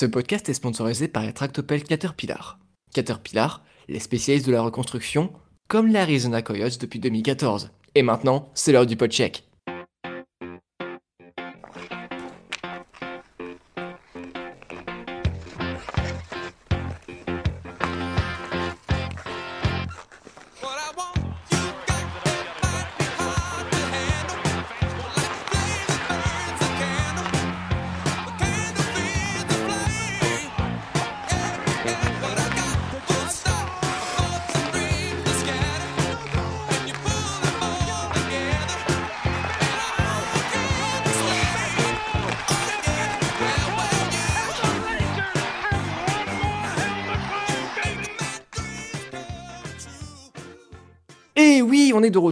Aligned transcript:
Ce 0.00 0.06
podcast 0.06 0.48
est 0.48 0.54
sponsorisé 0.54 1.08
par 1.08 1.24
les 1.24 1.34
tractopelles 1.34 1.84
Caterpillar. 1.84 2.58
Caterpillar, 2.94 3.62
les 3.86 3.98
spécialistes 3.98 4.46
de 4.46 4.52
la 4.52 4.62
reconstruction, 4.62 5.30
comme 5.68 5.92
l'Arizona 5.92 6.40
Coyotes 6.40 6.80
depuis 6.80 7.00
2014. 7.00 7.70
Et 7.94 8.02
maintenant, 8.02 8.48
c'est 8.54 8.72
l'heure 8.72 8.86
du 8.86 8.96
podcheck. 8.96 9.44
Et 9.44 9.49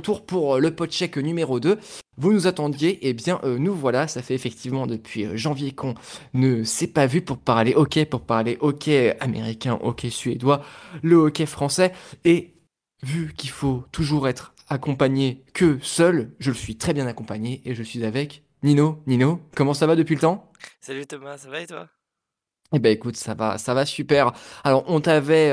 retour 0.08 0.24
pour 0.24 0.56
euh, 0.56 0.58
le 0.58 0.74
podcheck 0.74 1.16
numéro 1.18 1.60
2. 1.60 1.78
Vous 2.16 2.32
nous 2.32 2.46
attendiez, 2.46 2.90
et 3.06 3.10
eh 3.10 3.12
bien 3.12 3.40
euh, 3.44 3.58
nous 3.58 3.74
voilà, 3.74 4.08
ça 4.08 4.22
fait 4.22 4.34
effectivement 4.34 4.86
depuis 4.86 5.26
euh, 5.26 5.36
janvier 5.36 5.72
qu'on 5.72 5.94
ne 6.34 6.64
s'est 6.64 6.86
pas 6.86 7.06
vu 7.06 7.20
pour 7.20 7.38
parler 7.38 7.74
hockey, 7.74 8.06
pour 8.06 8.22
parler 8.22 8.56
hockey 8.60 9.16
américain, 9.20 9.78
hockey 9.82 10.10
suédois, 10.10 10.64
le 11.02 11.16
hockey 11.16 11.46
français. 11.46 11.92
Et 12.24 12.54
vu 13.02 13.34
qu'il 13.36 13.50
faut 13.50 13.84
toujours 13.92 14.28
être 14.28 14.54
accompagné 14.68 15.44
que 15.52 15.78
seul, 15.82 16.32
je 16.38 16.50
le 16.50 16.56
suis 16.56 16.76
très 16.76 16.94
bien 16.94 17.06
accompagné 17.06 17.60
et 17.64 17.74
je 17.74 17.82
suis 17.82 18.04
avec 18.04 18.42
Nino. 18.62 19.02
Nino, 19.06 19.40
comment 19.54 19.74
ça 19.74 19.86
va 19.86 19.94
depuis 19.94 20.14
le 20.14 20.22
temps? 20.22 20.50
Salut 20.80 21.06
Thomas, 21.06 21.36
ça 21.36 21.50
va 21.50 21.60
et 21.60 21.66
toi? 21.66 21.88
Eh 22.72 22.78
ben 22.78 22.92
écoute, 22.92 23.16
ça 23.16 23.34
va, 23.34 23.58
ça 23.58 23.74
va 23.74 23.86
super. 23.86 24.32
Alors 24.64 24.84
on 24.88 25.00
t'avait 25.00 25.52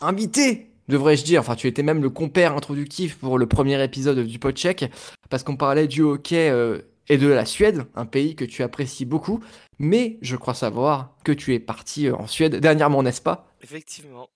invité 0.00 0.71
devrais-je 0.88 1.24
dire. 1.24 1.40
Enfin, 1.40 1.56
tu 1.56 1.66
étais 1.66 1.82
même 1.82 2.02
le 2.02 2.10
compère 2.10 2.54
introductif 2.54 3.18
pour 3.18 3.38
le 3.38 3.46
premier 3.46 3.82
épisode 3.82 4.20
du 4.20 4.38
podcheck, 4.38 4.90
parce 5.30 5.42
qu'on 5.42 5.56
parlait 5.56 5.86
du 5.86 6.02
hockey 6.02 6.50
euh, 6.50 6.80
et 7.08 7.18
de 7.18 7.28
la 7.28 7.44
Suède, 7.44 7.86
un 7.94 8.06
pays 8.06 8.36
que 8.36 8.44
tu 8.44 8.62
apprécies 8.62 9.04
beaucoup. 9.04 9.42
Mais 9.78 10.18
je 10.22 10.36
crois 10.36 10.54
savoir 10.54 11.16
que 11.24 11.32
tu 11.32 11.54
es 11.54 11.60
parti 11.60 12.08
euh, 12.08 12.16
en 12.16 12.26
Suède 12.26 12.56
dernièrement, 12.56 13.02
n'est-ce 13.02 13.22
pas? 13.22 13.48
Effectivement. 13.62 14.28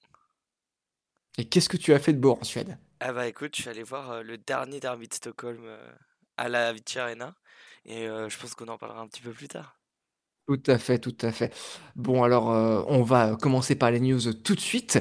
Et 1.39 1.45
qu'est-ce 1.45 1.69
que 1.69 1.77
tu 1.77 1.93
as 1.93 1.99
fait 1.99 2.13
de 2.13 2.19
beau 2.19 2.39
en 2.41 2.45
Suède? 2.45 2.79
Ah 3.01 3.13
bah 3.13 3.27
écoute, 3.27 3.55
je 3.55 3.63
suis 3.63 3.71
allé 3.71 3.83
voir 3.83 4.11
euh, 4.11 4.23
le 4.23 4.39
dernier 4.39 4.81
derby 4.81 5.09
de 5.09 5.15
Stockholm 5.15 5.61
à 6.39 6.49
la 6.49 6.69
Avicii 6.69 6.99
Arena, 6.99 7.35
et 7.85 8.07
je 8.07 8.39
pense 8.39 8.55
qu'on 8.55 8.69
en 8.69 8.77
parlera 8.77 9.01
un 9.01 9.07
petit 9.07 9.23
peu 9.23 9.31
plus 9.31 9.49
tard. 9.49 9.79
Tout 10.47 10.63
à 10.67 10.79
fait, 10.79 10.99
tout 10.99 11.17
à 11.23 11.33
fait. 11.33 11.55
Bon 11.95 12.23
alors, 12.23 12.49
on 12.89 13.03
va 13.03 13.37
commencer 13.37 13.75
par 13.75 13.91
les 13.91 14.01
news 14.01 14.33
tout 14.33 14.55
de 14.55 14.61
suite. 14.61 14.99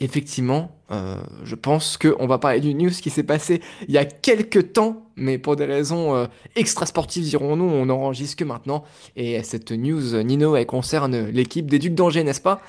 Effectivement, 0.00 0.76
euh, 0.90 1.16
je 1.44 1.54
pense 1.54 1.96
qu'on 1.96 2.26
va 2.26 2.38
parler 2.38 2.60
du 2.60 2.74
news 2.74 2.90
qui 2.90 3.10
s'est 3.10 3.22
passé 3.22 3.60
il 3.86 3.94
y 3.94 3.98
a 3.98 4.04
quelques 4.04 4.72
temps, 4.72 5.06
mais 5.16 5.38
pour 5.38 5.56
des 5.56 5.66
raisons 5.66 6.16
euh, 6.16 6.26
extra 6.56 6.86
sportives, 6.86 7.24
dirons-nous, 7.24 7.64
on 7.64 7.86
n'enregistre 7.86 8.36
que 8.36 8.44
maintenant. 8.44 8.84
Et 9.16 9.42
cette 9.42 9.70
news, 9.70 10.22
Nino, 10.22 10.56
elle 10.56 10.66
concerne 10.66 11.28
l'équipe 11.28 11.70
des 11.70 11.78
Ducs 11.78 11.94
d'Angers, 11.94 12.24
n'est-ce 12.24 12.40
pas? 12.40 12.60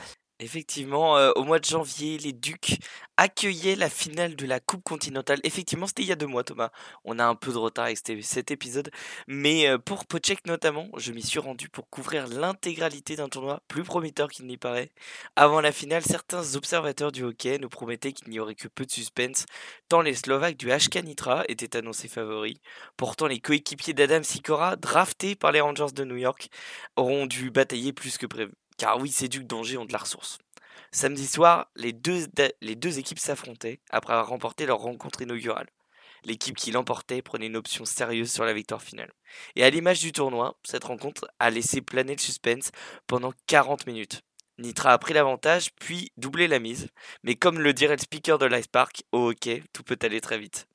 Effectivement, 0.43 1.17
euh, 1.17 1.31
au 1.35 1.43
mois 1.43 1.59
de 1.59 1.65
janvier, 1.65 2.17
les 2.17 2.33
Ducs 2.33 2.79
accueillaient 3.15 3.75
la 3.75 3.91
finale 3.91 4.35
de 4.35 4.47
la 4.47 4.59
Coupe 4.59 4.83
continentale. 4.83 5.39
Effectivement, 5.43 5.85
c'était 5.85 6.01
il 6.01 6.07
y 6.07 6.11
a 6.11 6.15
deux 6.15 6.25
mois, 6.25 6.43
Thomas. 6.43 6.71
On 7.03 7.19
a 7.19 7.25
un 7.25 7.35
peu 7.35 7.53
de 7.53 7.59
retard 7.59 7.85
avec 7.85 7.99
cet 8.23 8.49
épisode. 8.49 8.89
Mais 9.27 9.67
euh, 9.67 9.77
pour 9.77 10.07
Pocheck 10.07 10.47
notamment, 10.47 10.89
je 10.97 11.11
m'y 11.11 11.21
suis 11.21 11.37
rendu 11.37 11.69
pour 11.69 11.87
couvrir 11.91 12.27
l'intégralité 12.27 13.15
d'un 13.15 13.29
tournoi 13.29 13.61
plus 13.67 13.83
prometteur 13.83 14.29
qu'il 14.29 14.47
n'y 14.47 14.57
paraît. 14.57 14.89
Avant 15.35 15.61
la 15.61 15.71
finale, 15.71 16.01
certains 16.03 16.55
observateurs 16.55 17.11
du 17.11 17.21
hockey 17.23 17.59
nous 17.59 17.69
promettaient 17.69 18.11
qu'il 18.11 18.29
n'y 18.29 18.39
aurait 18.39 18.55
que 18.55 18.67
peu 18.67 18.85
de 18.85 18.91
suspense, 18.91 19.45
tant 19.89 20.01
les 20.01 20.15
Slovaques 20.15 20.57
du 20.57 20.69
HK 20.71 21.03
Nitra 21.03 21.43
étaient 21.49 21.77
annoncés 21.77 22.07
favoris. 22.07 22.57
Pourtant, 22.97 23.27
les 23.27 23.39
coéquipiers 23.39 23.93
d'Adam 23.93 24.23
Sikora, 24.23 24.75
draftés 24.75 25.35
par 25.35 25.51
les 25.51 25.61
Rangers 25.61 25.93
de 25.93 26.03
New 26.03 26.17
York, 26.17 26.49
auront 26.95 27.27
dû 27.27 27.51
batailler 27.51 27.93
plus 27.93 28.17
que 28.17 28.25
prévu. 28.25 28.53
Car 28.81 28.99
oui, 28.99 29.11
ces 29.11 29.27
Ducs 29.27 29.45
d'Angers 29.45 29.77
ont 29.77 29.85
de 29.85 29.93
la 29.93 29.99
ressource. 29.99 30.39
Samedi 30.91 31.27
soir, 31.27 31.69
les 31.75 31.93
deux, 31.93 32.25
les 32.61 32.75
deux 32.75 32.97
équipes 32.97 33.19
s'affrontaient 33.19 33.79
après 33.91 34.13
avoir 34.13 34.29
remporté 34.29 34.65
leur 34.65 34.79
rencontre 34.79 35.21
inaugurale. 35.21 35.67
L'équipe 36.23 36.57
qui 36.57 36.71
l'emportait 36.71 37.21
prenait 37.21 37.45
une 37.45 37.57
option 37.57 37.85
sérieuse 37.85 38.31
sur 38.31 38.43
la 38.43 38.53
victoire 38.53 38.81
finale. 38.81 39.11
Et 39.55 39.63
à 39.63 39.69
l'image 39.69 39.99
du 39.99 40.11
tournoi, 40.11 40.57
cette 40.63 40.85
rencontre 40.85 41.27
a 41.37 41.51
laissé 41.51 41.81
planer 41.81 42.15
le 42.15 42.21
suspense 42.21 42.71
pendant 43.05 43.33
40 43.45 43.85
minutes. 43.85 44.23
Nitra 44.57 44.93
a 44.93 44.97
pris 44.97 45.13
l'avantage, 45.13 45.75
puis 45.75 46.11
doublé 46.17 46.47
la 46.47 46.57
mise. 46.57 46.87
Mais 47.21 47.35
comme 47.35 47.59
le 47.59 47.73
dirait 47.73 47.97
le 47.97 48.01
speaker 48.01 48.39
de 48.39 48.47
l'Ice 48.47 48.65
Park, 48.65 49.03
au 49.11 49.29
hockey, 49.29 49.61
tout 49.73 49.83
peut 49.83 49.99
aller 50.01 50.21
très 50.21 50.39
vite. 50.39 50.67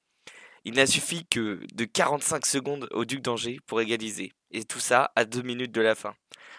Il 0.69 0.75
n'a 0.75 0.87
suffi 0.89 1.25
que 1.27 1.61
de 1.75 1.85
45 1.85 2.45
secondes 2.45 2.89
au 2.91 3.05
Duc 3.05 3.23
d'Angers 3.23 3.61
pour 3.67 3.81
égaliser. 3.81 4.33
Et 4.51 4.65
tout 4.65 4.81
ça 4.81 5.13
à 5.15 5.25
deux 5.25 5.43
minutes 5.43 5.71
de 5.71 5.81
la 5.81 5.95
fin. 5.95 6.17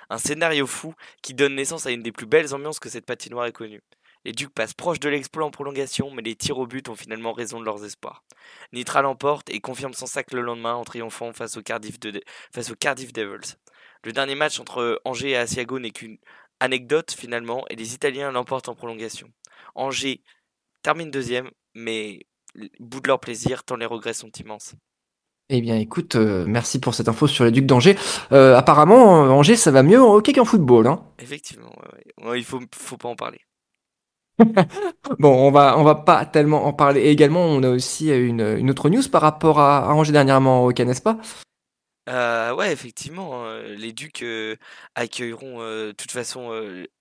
Un 0.09 0.17
scénario 0.17 0.65
fou 0.65 0.93
qui 1.21 1.33
donne 1.33 1.55
naissance 1.55 1.85
à 1.85 1.91
une 1.91 2.03
des 2.03 2.13
plus 2.13 2.25
belles 2.25 2.55
ambiances 2.55 2.79
que 2.79 2.87
cette 2.87 3.05
patinoire 3.05 3.47
ait 3.47 3.51
connue. 3.51 3.81
Les 4.23 4.31
Ducs 4.31 4.53
passent 4.53 4.73
proche 4.73 5.01
de 5.01 5.09
l'exploit 5.09 5.45
en 5.45 5.51
prolongation, 5.51 6.09
mais 6.09 6.21
les 6.21 6.37
tirs 6.37 6.57
au 6.57 6.65
but 6.65 6.87
ont 6.87 6.95
finalement 6.95 7.33
raison 7.33 7.59
de 7.59 7.65
leurs 7.65 7.83
espoirs. 7.83 8.23
Nitra 8.71 9.01
l'emporte 9.01 9.49
et 9.49 9.59
confirme 9.59 9.91
son 9.91 10.05
sac 10.05 10.31
le 10.31 10.39
lendemain 10.41 10.75
en 10.75 10.85
triomphant 10.85 11.33
face 11.33 11.57
au 11.57 11.61
Cardiff, 11.61 11.97
face 12.53 12.71
Cardiff 12.79 13.11
Devils. 13.11 13.57
Le 14.05 14.13
dernier 14.13 14.35
match 14.35 14.57
entre 14.61 15.01
Angers 15.03 15.31
et 15.31 15.35
Asiago 15.35 15.79
n'est 15.79 15.91
qu'une 15.91 16.17
anecdote 16.61 17.11
finalement, 17.11 17.65
et 17.69 17.75
les 17.75 17.93
Italiens 17.93 18.31
l'emportent 18.31 18.69
en 18.69 18.75
prolongation. 18.75 19.29
Angers 19.75 20.21
termine 20.81 21.11
deuxième, 21.11 21.51
mais 21.73 22.25
bout 22.79 23.01
de 23.01 23.07
leur 23.07 23.19
plaisir 23.19 23.63
tant 23.63 23.75
les 23.75 23.85
regrets 23.85 24.13
sont 24.13 24.31
immenses. 24.39 24.75
Eh 25.49 25.61
bien, 25.61 25.77
écoute, 25.77 26.15
euh, 26.15 26.43
merci 26.45 26.77
pour 26.79 26.93
cette 26.93 27.07
info 27.07 27.25
sur 27.25 27.45
les 27.45 27.51
Ducs 27.51 27.65
d'Angers. 27.65 27.95
Euh, 28.33 28.57
apparemment, 28.57 29.23
euh, 29.23 29.29
Angers, 29.29 29.55
ça 29.55 29.71
va 29.71 29.81
mieux 29.81 30.01
en 30.01 30.13
hockey 30.13 30.33
qu'en 30.33 30.43
football. 30.43 30.87
Hein. 30.87 31.01
Effectivement, 31.19 31.71
il 32.35 32.43
faut, 32.43 32.59
faut 32.75 32.97
pas 32.97 33.07
en 33.07 33.15
parler. 33.15 33.39
bon, 35.19 35.47
on 35.47 35.49
va, 35.51 35.79
on 35.79 35.83
va 35.83 35.95
pas 35.95 36.25
tellement 36.25 36.65
en 36.65 36.73
parler. 36.73 37.01
Et 37.01 37.11
également, 37.11 37.45
on 37.45 37.63
a 37.63 37.69
aussi 37.69 38.09
une, 38.09 38.69
autre 38.69 38.89
news 38.89 39.07
par 39.09 39.21
rapport 39.21 39.59
à, 39.59 39.89
à 39.89 39.93
Angers 39.93 40.11
dernièrement 40.11 40.65
au 40.65 40.69
hockey, 40.69 40.83
n'est-ce 40.83 41.01
pas? 41.01 41.17
Euh, 42.07 42.53
ouais, 42.53 42.71
effectivement, 42.71 43.45
hein, 43.45 43.61
les 43.63 43.91
Ducs, 43.91 44.25
accueilleront, 44.95 45.59
de 45.59 45.91
toute 45.91 46.11
façon, 46.11 46.51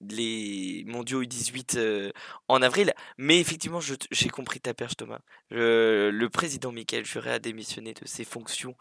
les 0.01 0.85
mondiaux 0.87 1.23
U18, 1.23 2.13
en 2.49 2.63
avril. 2.63 2.93
Mais 3.19 3.41
effectivement, 3.41 3.81
j'ai 3.81 4.29
compris 4.29 4.61
ta 4.61 4.75
perche, 4.75 4.97
Thomas. 4.97 5.21
le 5.51 6.27
président 6.29 6.73
Michael 6.73 7.05
Juret 7.05 7.33
a 7.33 7.39
démissionné 7.39 7.95
de 7.95 8.07
ses 8.07 8.25
fonctions, 8.25 8.77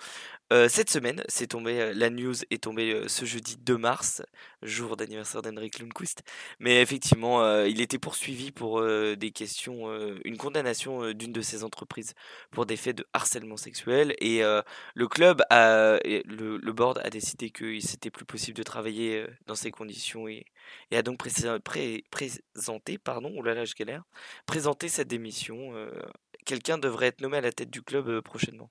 cette 0.51 0.89
semaine. 0.89 1.23
C'est 1.27 1.47
tombé, 1.47 1.93
la 1.93 2.09
news 2.09 2.35
est 2.49 2.63
tombée, 2.63 3.03
ce 3.07 3.25
jeudi 3.25 3.57
2 3.57 3.77
mars, 3.77 4.21
jour 4.61 4.97
d'anniversaire 4.97 5.41
d'Henrik 5.41 5.79
Lundqvist. 5.79 6.23
Mais 6.59 6.81
effectivement, 6.81 7.63
il 7.63 7.81
était 7.81 7.99
poursuivi 7.99 8.51
pour, 8.51 8.81
des 8.83 9.31
questions, 9.31 9.89
une 10.23 10.37
condamnation, 10.37 11.11
d'une 11.13 11.33
de 11.33 11.41
ses 11.41 11.63
entreprises 11.63 12.13
pour 12.51 12.65
des 12.65 12.77
faits 12.77 12.97
de 12.97 13.05
harcèlement 13.13 13.57
sexuel 13.57 14.15
et 14.19 14.41
le 14.95 15.07
club 15.07 15.41
a 15.49 15.97
le, 16.25 16.71
board 16.71 16.99
a 17.03 17.09
décidé 17.09 17.49
que 17.49 17.79
c'était 17.79 18.09
plus 18.09 18.25
possible 18.25 18.57
de 18.57 18.63
travailler 18.63 19.21
euh, 19.21 19.27
dans 19.47 19.55
ces 19.55 19.71
conditions 19.71 20.27
et, 20.27 20.45
a 20.91 21.01
donc 21.01 21.17
présenté, 21.17 22.97
pardon, 22.97 23.33
oh 23.37 23.43
présenté 24.45 24.89
cette 24.89 25.07
démission. 25.07 25.75
Euh, 25.75 25.91
quelqu'un 26.45 26.77
devrait 26.77 27.07
être 27.07 27.21
nommé 27.21 27.37
à 27.37 27.41
la 27.41 27.51
tête 27.51 27.69
du 27.69 27.81
club 27.81 28.07
euh, 28.07 28.21
prochainement. 28.21 28.69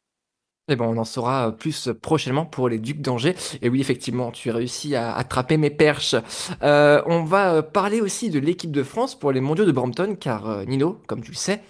Et 0.67 0.73
eh 0.73 0.77
bon, 0.77 0.87
on 0.87 0.97
en 0.97 1.05
saura 1.05 1.53
plus 1.53 1.91
prochainement 2.01 2.47
pour 2.47 2.71
les 2.71 2.79
Ducs 2.79 3.03
d'Angers. 3.03 3.35
Et 3.61 3.69
oui, 3.69 3.83
effectivement, 3.83 4.31
tu 4.31 4.49
as 4.49 4.55
réussi 4.55 4.95
à 4.95 5.15
attraper 5.15 5.59
mes 5.59 5.69
perches. 5.69 6.15
on 6.63 7.25
va 7.25 7.63
parler 7.63 8.01
aussi 8.01 8.31
de 8.31 8.39
l'équipe 8.39 8.73
de 8.73 8.83
France 8.83 9.15
pour 9.15 9.31
les 9.31 9.43
mondiaux 9.43 9.67
de 9.67 9.73
Brampton, 9.73 10.17
car 10.19 10.65
Nino, 10.65 11.03
comme 11.07 11.23
tu 11.23 11.33
le 11.33 11.37
sais, 11.37 11.61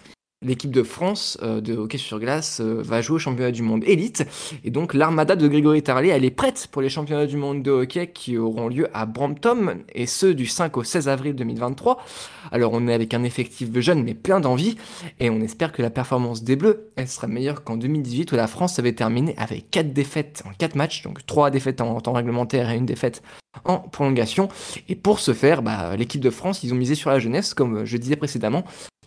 l'équipe 0.45 0.71
de 0.71 0.83
France 0.83 1.39
euh, 1.43 1.61
de 1.61 1.75
hockey 1.75 1.99
sur 1.99 2.21
glace 2.21 2.61
euh, 2.61 2.83
va 2.83 3.01
jouer 3.01 3.17
au 3.17 3.19
championnat 3.19 3.51
du 3.51 3.63
monde 3.63 3.83
élite. 3.85 4.27
Et 4.65 4.71
donc 4.71 4.95
l'armada 4.95 5.37
de 5.37 5.49
Grégory 5.49 5.83
Tarlier, 5.83 6.11
elle 6.11 6.25
est 6.25 6.31
prête 6.31 6.69
pour 6.71 6.83
les 6.83 6.89
championnats 6.89 7.27
du 7.27 7.37
monde 7.37 7.63
de 7.63 7.71
hockey 7.71 8.09
qui 8.09 8.37
auront 8.39 8.69
lieu 8.69 8.89
à 8.95 9.07
Brampton, 9.07 9.79
et 9.95 10.07
ce 10.07 10.27
du 10.27 10.47
5 10.47 10.77
au 10.77 10.85
16 10.85 11.09
avril 11.09 11.35
2023. 11.35 12.03
Alors 12.53 12.73
on 12.75 12.87
est 12.87 12.95
avec 12.95 13.15
un 13.15 13.25
effectif 13.25 13.71
de 13.71 13.81
jeunes 13.81 14.03
mais 14.05 14.15
plein 14.15 14.41
d'envie, 14.41 14.77
et 15.21 15.31
on 15.31 15.41
espère 15.41 15.73
que 15.73 15.83
la 15.83 15.91
performance 15.91 16.45
des 16.45 16.57
Bleus, 16.57 16.91
elle 16.97 17.09
sera 17.09 17.27
meilleure 17.27 17.65
qu'en 17.65 17.77
2018 17.77 18.33
où 18.33 18.37
la 18.37 18.47
France 18.47 18.79
avait 18.79 18.93
terminé 18.93 19.35
avec 19.39 19.71
4 19.71 19.93
défaites 19.93 20.43
en 20.47 20.51
4 20.57 20.77
matchs, 20.77 21.03
donc 21.03 21.25
3 21.27 21.51
défaites 21.51 21.81
en 21.81 22.01
temps 22.01 22.13
réglementaire 22.13 22.71
et 22.71 22.77
une 22.77 22.87
défaite 22.87 23.23
en 23.65 23.79
prolongation. 23.79 24.49
Et 24.89 24.97
pour 24.97 25.21
ce 25.21 25.33
faire, 25.33 25.63
bah, 25.63 25.97
l'équipe 25.97 26.21
de 26.21 26.31
France, 26.31 26.63
ils 26.65 26.73
ont 26.73 26.77
misé 26.77 26.95
sur 26.95 27.11
la 27.11 27.19
jeunesse, 27.19 27.55
comme 27.55 27.85
je 27.85 27.97
disais 27.97 28.17
précédemment, 28.17 28.65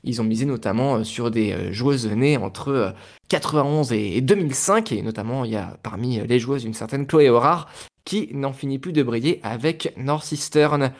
ils 0.08 0.22
ont 0.22 0.24
misé 0.24 0.46
notamment 0.46 0.96
euh, 0.96 1.04
sur 1.04 1.30
des 1.30 1.52
euh, 1.52 1.72
joueuses 1.72 2.08
nées 2.08 2.38
entre 2.38 2.94
91 3.30 3.92
euh, 3.92 3.96
et 3.96 4.22
2005, 4.22 4.92
et 4.92 5.02
notamment 5.02 5.46
il 5.46 5.52
y 5.52 5.56
a 5.56 5.78
parmi 5.84 6.20
les 6.26 6.40
joueuses 6.40 6.64
une 6.64 6.74
certaine 6.74 7.06
Chloé 7.06 7.30
Horar 7.30 7.68
qui 8.08 8.30
n'en 8.34 8.54
finit 8.54 8.80
plus 8.80 8.94
de 8.94 9.04
briller 9.04 9.42
avec 9.44 9.94
Northeastern. 9.98 10.94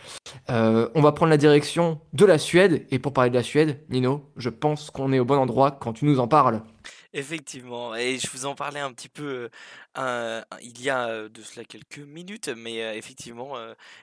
Euh, 0.50 0.90
on 0.94 1.02
va 1.02 1.14
prendre 1.14 1.30
la 1.30 1.38
direction 1.38 2.02
de 2.12 2.26
la 2.26 2.38
Suède, 2.38 2.86
et 2.92 3.00
pour 3.00 3.14
parler 3.14 3.30
de 3.30 3.36
la 3.36 3.44
Suède, 3.44 3.80
Nino, 3.90 4.26
je 4.36 4.50
pense 4.50 4.92
qu'on 4.92 5.14
est 5.14 5.20
au 5.20 5.24
bon 5.24 5.38
endroit 5.38 5.72
quand 5.72 5.94
tu 5.94 6.04
nous 6.04 6.20
en 6.20 6.28
parles. 6.28 6.64
Effectivement, 7.14 7.96
et 7.96 8.20
je 8.20 8.30
vous 8.30 8.46
en 8.46 8.54
parlais 8.56 8.80
un 8.82 8.92
petit 8.94 9.10
peu 9.10 9.50
il 9.98 10.82
y 10.82 10.90
a 10.90 11.30
de 11.30 11.42
cela 11.42 11.66
quelques 11.66 12.00
minutes, 12.00 12.50
mais 12.50 12.98
effectivement, 12.98 13.56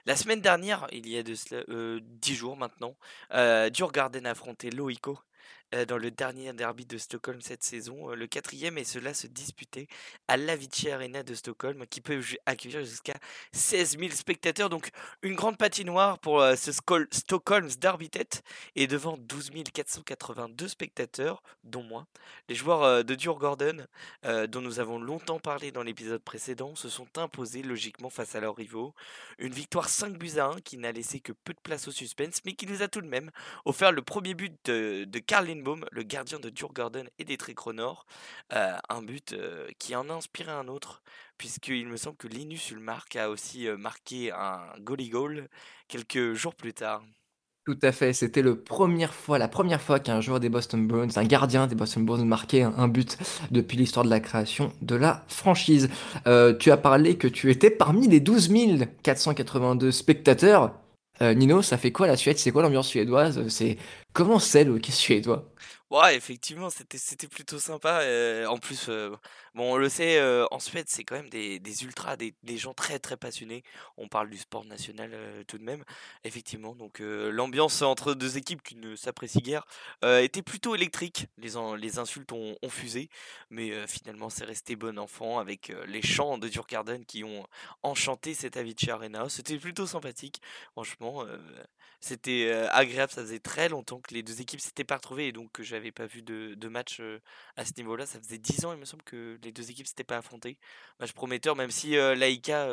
la 0.05 0.15
semaine 0.15 0.41
dernière, 0.41 0.87
il 0.91 1.07
y 1.07 1.17
a 1.17 1.23
de 1.23 1.35
cela 1.35 1.63
10 2.01 2.35
jours 2.35 2.57
maintenant, 2.57 2.95
Djurgården 3.31 4.25
a 4.25 4.31
affronté 4.31 4.71
Loico 4.71 5.19
dans 5.87 5.97
le 5.97 6.11
dernier 6.11 6.53
derby 6.53 6.85
de 6.85 6.97
Stockholm 6.97 7.41
cette 7.41 7.63
saison, 7.63 8.09
le 8.11 8.27
quatrième, 8.27 8.77
et 8.77 8.83
cela 8.83 9.13
se 9.13 9.27
disputait 9.27 9.87
à 10.27 10.37
l'Avicii 10.37 10.91
Arena 10.91 11.23
de 11.23 11.33
Stockholm, 11.33 11.85
qui 11.87 12.01
peut 12.01 12.21
accueillir 12.45 12.83
jusqu'à 12.83 13.15
16 13.53 13.97
000 13.99 14.11
spectateurs. 14.11 14.69
Donc 14.69 14.89
une 15.21 15.35
grande 15.35 15.57
patinoire 15.57 16.19
pour 16.19 16.43
ce 16.55 16.71
Stockholm's 16.71 17.79
Derby 17.79 18.09
Tête, 18.09 18.43
et 18.75 18.87
devant 18.87 19.17
12 19.17 19.51
482 19.73 20.67
spectateurs, 20.67 21.41
dont 21.63 21.83
moi. 21.83 22.07
Les 22.49 22.55
joueurs 22.55 23.03
de 23.03 23.15
Djurgården, 23.15 23.87
dont 24.23 24.61
nous 24.61 24.79
avons 24.79 24.99
longtemps 24.99 25.39
parlé 25.39 25.71
dans 25.71 25.83
l'épisode 25.83 26.21
précédent, 26.21 26.75
se 26.75 26.89
sont 26.89 27.07
imposés 27.17 27.63
logiquement 27.63 28.09
face 28.09 28.35
à 28.35 28.39
leurs 28.39 28.55
rivaux. 28.55 28.93
Une 29.39 29.53
victoire 29.53 29.89
5 29.89 30.17
buts 30.17 30.37
à 30.37 30.47
1 30.47 30.61
qui 30.61 30.77
n'a 30.77 30.91
laissé 30.91 31.19
que 31.19 31.31
peu 31.31 31.53
de 31.53 31.59
place 31.59 31.87
au 31.87 31.91
suspense, 31.91 32.41
mais 32.45 32.53
qui 32.53 32.67
nous 32.67 32.81
a 32.81 32.87
tout 32.87 33.01
de 33.01 33.07
même 33.07 33.31
offert 33.65 33.91
le 33.91 34.01
premier 34.01 34.33
but 34.33 34.53
de, 34.65 35.05
de 35.05 35.19
Karl 35.19 35.54
Le 35.91 36.03
gardien 36.03 36.39
de 36.39 36.51
Djurgården 36.53 37.09
et 37.19 37.25
des 37.25 37.37
Tricronors. 37.37 38.05
Euh, 38.53 38.75
un 38.89 39.01
but 39.01 39.33
euh, 39.33 39.67
qui 39.79 39.95
en 39.95 40.09
a 40.09 40.13
inspiré 40.13 40.51
un 40.51 40.67
autre, 40.67 41.01
puisqu'il 41.37 41.87
me 41.87 41.97
semble 41.97 42.17
que 42.17 42.27
Linus 42.27 42.71
Ulmark 42.71 43.15
a 43.15 43.29
aussi 43.29 43.67
euh, 43.67 43.77
marqué 43.77 44.31
un 44.31 44.61
goalie 44.79 45.09
goal 45.09 45.47
quelques 45.87 46.33
jours 46.33 46.55
plus 46.55 46.73
tard. 46.73 47.03
Tout 47.65 47.79
à 47.81 47.91
fait, 47.91 48.13
c'était 48.13 48.43
la 48.43 48.53
première 49.47 49.81
fois 49.81 49.99
qu'un 49.99 50.21
joueur 50.21 50.39
des 50.39 50.49
Boston 50.49 50.87
Bruins, 50.87 51.07
un 51.15 51.23
gardien 51.23 51.65
des 51.65 51.73
Boston 51.73 52.05
Bruins 52.05 52.23
marquait 52.23 52.61
un, 52.61 52.87
but 52.87 53.17
depuis 53.49 53.75
l'histoire 53.75 54.05
de 54.05 54.11
la 54.11 54.19
création 54.19 54.71
de 54.83 54.93
la 54.93 55.25
franchise. 55.27 55.89
tu 56.59 56.71
as 56.71 56.77
parlé 56.77 57.17
que 57.17 57.27
tu 57.27 57.49
étais 57.49 57.71
parmi 57.71 58.07
les 58.07 58.19
12 58.19 58.51
482 59.01 59.91
spectateurs. 59.91 60.84
Nino, 61.21 61.61
ça 61.61 61.77
fait 61.77 61.91
quoi 61.91 62.07
la 62.07 62.17
Suède? 62.17 62.37
C'est 62.37 62.51
quoi 62.51 62.61
l'ambiance 62.63 62.87
suédoise? 62.89 63.47
C'est 63.49 63.77
comment 64.13 64.39
c'est 64.39 64.63
le 64.63 64.73
hockey 64.73 64.91
suédois? 64.91 65.51
Ouais, 65.89 66.15
effectivement, 66.15 66.69
c'était 66.69 66.97
c'était 66.97 67.27
plutôt 67.27 67.59
sympa. 67.59 68.01
en 68.47 68.57
plus, 68.57 68.89
bon, 69.55 69.73
on 69.73 69.77
le 69.77 69.89
sait, 69.89 70.21
en 70.51 70.59
Suède, 70.59 70.85
c'est 70.89 71.03
quand 71.03 71.15
même 71.15 71.29
des, 71.29 71.59
des 71.59 71.83
ultras, 71.83 72.15
des, 72.17 72.35
des 72.43 72.57
gens 72.57 72.73
très 72.73 72.99
très 72.99 73.17
passionnés. 73.17 73.63
On 73.97 74.07
parle 74.07 74.29
du 74.29 74.37
sport 74.37 74.65
national 74.65 75.11
tout 75.47 75.57
de 75.57 75.63
même, 75.63 75.83
effectivement. 76.23 76.75
Donc 76.75 76.99
l'ambiance 76.99 77.81
entre 77.81 78.13
deux 78.13 78.37
équipes 78.37 78.61
qui 78.61 78.75
ne 78.75 78.95
s'apprécient 78.95 79.41
guère 79.41 79.65
était 80.03 80.41
plutôt 80.41 80.75
électrique. 80.75 81.27
Les, 81.37 81.51
les 81.77 81.99
insultes 81.99 82.31
ont, 82.31 82.55
ont 82.61 82.69
fusé, 82.69 83.09
mais 83.49 83.87
finalement, 83.87 84.29
c'est 84.29 84.45
resté 84.45 84.75
bon 84.75 84.99
enfant 84.99 85.39
avec 85.39 85.73
les 85.87 86.01
chants 86.01 86.37
de 86.37 86.47
Djurgården 86.47 87.05
qui 87.05 87.23
ont 87.23 87.47
enchanté 87.83 88.33
cette 88.33 88.57
Avicii 88.57 88.91
Arena. 88.91 89.27
C'était 89.29 89.57
plutôt 89.57 89.87
sympathique, 89.87 90.41
franchement. 90.73 91.25
C'était 92.01 92.51
agréable, 92.71 93.11
ça 93.11 93.21
faisait 93.21 93.39
très 93.39 93.69
longtemps 93.69 93.99
que 93.99 94.13
les 94.13 94.21
deux 94.21 94.39
équipes 94.41 94.59
s'étaient 94.59 94.83
pas 94.83 94.97
retrouvées 94.97 95.27
et 95.27 95.31
donc 95.31 95.51
que 95.51 95.63
j'avais 95.63 95.91
pas 95.91 96.05
vu 96.05 96.21
de, 96.21 96.53
de 96.53 96.67
match 96.67 97.01
à 97.55 97.65
ce 97.65 97.71
niveau-là. 97.77 98.05
Ça 98.05 98.19
faisait 98.19 98.37
10 98.37 98.65
ans, 98.65 98.73
il 98.73 98.79
me 98.79 98.85
semble, 98.85 99.03
que 99.03 99.37
les 99.45 99.51
deux 99.51 99.71
équipes 99.71 99.87
s'étaient 99.87 100.03
pas 100.03 100.17
affrontées. 100.17 100.57
Match 100.99 101.13
prometteur, 101.13 101.55
même 101.55 101.71
si 101.71 101.91
Laïka 101.95 102.67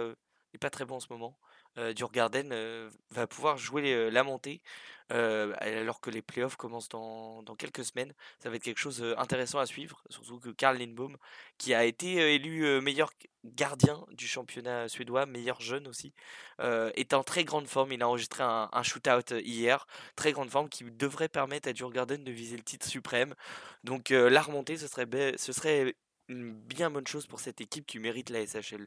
est 0.54 0.58
pas 0.58 0.70
très 0.70 0.84
bon 0.84 0.96
en 0.96 1.00
ce 1.00 1.08
moment. 1.10 1.38
Djurgården 1.76 2.90
va 3.10 3.26
pouvoir 3.26 3.56
jouer 3.56 4.10
la 4.10 4.22
montée 4.24 4.60
alors 5.08 6.00
que 6.00 6.10
les 6.10 6.22
playoffs 6.22 6.56
commencent 6.56 6.88
dans, 6.88 7.42
quelques 7.58 7.84
semaines. 7.84 8.12
Ça 8.38 8.50
va 8.50 8.56
être 8.56 8.62
quelque 8.62 8.78
chose 8.78 9.00
d'intéressant 9.00 9.58
à 9.58 9.66
suivre, 9.66 10.02
surtout 10.10 10.38
que 10.38 10.50
Karl 10.50 10.78
Lindbaum, 10.78 11.16
qui 11.58 11.74
a 11.74 11.84
été 11.84 12.34
élu 12.34 12.80
meilleur 12.80 13.12
gardien 13.44 14.04
du 14.12 14.26
championnat 14.26 14.88
suédois, 14.88 15.26
meilleur 15.26 15.60
jeune 15.60 15.88
aussi, 15.88 16.12
est 16.60 17.14
en 17.14 17.22
très 17.22 17.44
grande 17.44 17.66
forme. 17.66 17.92
Il 17.92 18.02
a 18.02 18.08
enregistré 18.08 18.42
un, 18.42 18.82
shootout 18.82 19.34
hier, 19.42 19.86
très 20.16 20.32
grande 20.32 20.50
forme, 20.50 20.68
qui 20.68 20.84
devrait 20.84 21.28
permettre 21.28 21.68
à 21.68 21.72
Djurgården 21.72 22.22
de 22.22 22.32
viser 22.32 22.56
le 22.56 22.64
titre 22.64 22.86
suprême. 22.86 23.34
Donc 23.84 24.10
la 24.10 24.42
remontée, 24.42 24.76
ce 24.76 24.86
serait, 24.86 25.08
ce 25.36 25.52
serait 25.52 25.94
une 26.28 26.52
bien 26.52 26.90
bonne 26.90 27.06
chose 27.06 27.26
pour 27.26 27.40
cette 27.40 27.60
équipe 27.60 27.86
qui 27.86 27.98
mérite 27.98 28.30
la 28.30 28.44
SHL. 28.46 28.86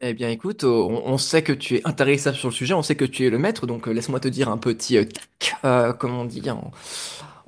Eh 0.00 0.14
bien, 0.14 0.28
écoute, 0.28 0.62
on, 0.62 1.18
sait 1.18 1.42
que 1.42 1.52
tu 1.52 1.76
es 1.76 1.80
intéressable 1.84 2.36
sur 2.36 2.48
le 2.48 2.54
sujet, 2.54 2.72
on 2.72 2.82
sait 2.82 2.94
que 2.94 3.04
tu 3.04 3.26
es 3.26 3.30
le 3.30 3.38
maître, 3.38 3.66
donc 3.66 3.88
euh, 3.88 3.90
laisse-moi 3.90 4.20
te 4.20 4.28
dire 4.28 4.48
un 4.48 4.56
petit 4.56 4.96
euh, 4.96 5.04
tac, 5.04 5.56
euh, 5.64 5.92
comme 5.92 6.16
on 6.16 6.24
dit 6.24 6.40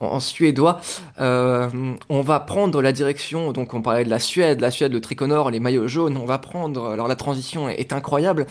en, 0.00 0.19
suédois. 0.19 0.81
on 1.19 2.20
va 2.23 2.41
prendre 2.41 2.82
la 2.82 2.91
direction, 2.91 3.52
donc 3.52 3.73
on 3.73 3.82
parlait 3.82 4.05
de 4.05 4.11
la 4.11 4.19
Suède, 4.19 4.61
la 4.61 4.73
Suède, 4.73 4.93
le 4.93 5.00
tricolore, 5.00 5.53
les 5.53 5.61
maillots 5.61 5.87
jaunes, 5.87 6.17
on 6.17 6.25
va 6.25 6.38
prendre, 6.38 6.87
alors 6.88 7.06
la 7.06 7.17
transition 7.17 7.69
est, 7.69 7.93
incroyable, 7.93 8.46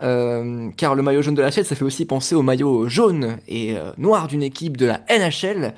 car 0.00 0.94
le 0.96 1.02
maillot 1.02 1.22
jaune 1.22 1.34
de 1.34 1.42
la 1.42 1.52
Suède, 1.52 1.66
ça 1.66 1.76
fait 1.76 1.84
aussi 1.84 2.06
penser 2.06 2.34
au 2.34 2.42
maillot 2.42 2.88
jaune 2.88 3.36
et 3.46 3.76
noir 3.98 4.26
d'une 4.28 4.42
équipe 4.42 4.78
de 4.78 4.86
la 4.86 5.02
NHL, 5.10 5.74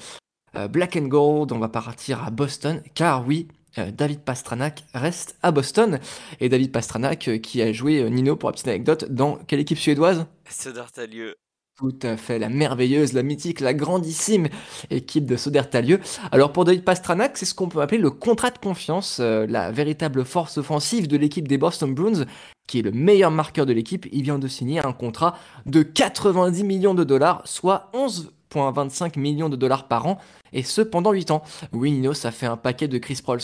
Black 0.71 0.97
and 0.97 1.09
Gold, 1.09 1.53
on 1.53 1.59
va 1.59 1.69
partir 1.69 2.25
à 2.25 2.31
Boston, 2.31 2.81
car 2.95 3.27
oui, 3.27 3.49
euh, 3.49 3.56
David 3.79 4.21
Pastranak 4.21 4.85
reste 4.95 5.37
à 5.43 5.53
Boston. 5.53 5.99
Et 6.41 6.49
David 6.49 6.73
Pastranak, 6.73 7.29
euh, 7.29 7.39
qui 7.39 7.63
a 7.63 7.73
joué 7.73 8.03
euh, 8.03 8.09
Nino, 8.09 8.37
pour 8.37 8.49
la 8.49 8.53
petite 8.53 8.69
anecdote, 8.69 9.07
dans 9.11 9.37
quelle 9.37 9.61
équipe 9.61 9.79
suédoise? 9.79 10.27
Södertalje. 10.49 11.35
Tout 11.79 11.99
à 12.03 12.17
fait, 12.17 12.39
la 12.39 12.49
merveilleuse, 12.49 13.13
la 13.13 13.23
mythique, 13.23 13.61
la 13.61 13.75
grandissime 13.75 14.49
équipe 14.89 15.27
de 15.27 15.37
Södertalje. 15.37 15.99
Alors 16.33 16.51
pour 16.51 16.65
David 16.65 16.85
Pastranak, 16.85 17.37
c'est 17.37 17.45
ce 17.45 17.55
qu'on 17.55 17.69
peut 17.69 17.83
appeler 17.83 18.01
le 18.01 18.09
contrat 18.11 18.51
de 18.51 18.57
confiance, 18.57 19.19
la 19.19 19.71
véritable 19.73 20.25
force 20.25 20.57
offensive 20.57 21.07
de 21.07 21.19
l'équipe 21.19 21.47
des 21.47 21.59
Boston 21.59 21.95
Bruins, 21.95 22.25
qui 22.67 22.79
est 22.79 22.83
le 22.83 22.93
meilleur 22.93 23.31
marqueur 23.31 23.67
de 23.67 23.75
l'équipe. 23.75 24.07
Il 24.11 24.23
vient 24.23 24.39
de 24.39 24.49
signer 24.49 24.83
un 24.87 24.95
contrat 24.95 25.37
de 25.67 25.83
90 25.83 26.65
millions 26.65 26.95
de 26.95 27.05
dollars, 27.05 27.43
soit 27.45 27.91
11 27.93 28.33
25 28.55 29.17
millions 29.17 29.49
de 29.49 29.57
dollars 29.57 29.89
par 29.89 30.07
an, 30.07 30.19
et 30.53 30.63
ce 30.63 30.81
pendant 30.81 31.13
8 31.13 31.31
ans. 31.31 31.43
Oui, 31.73 31.93
Nino, 31.93 32.15
ça 32.15 32.31
fait 32.31 32.47
un 32.47 32.57
paquet 32.57 32.89
de 32.89 32.99
Chris 32.99 33.21
Prols. 33.23 33.41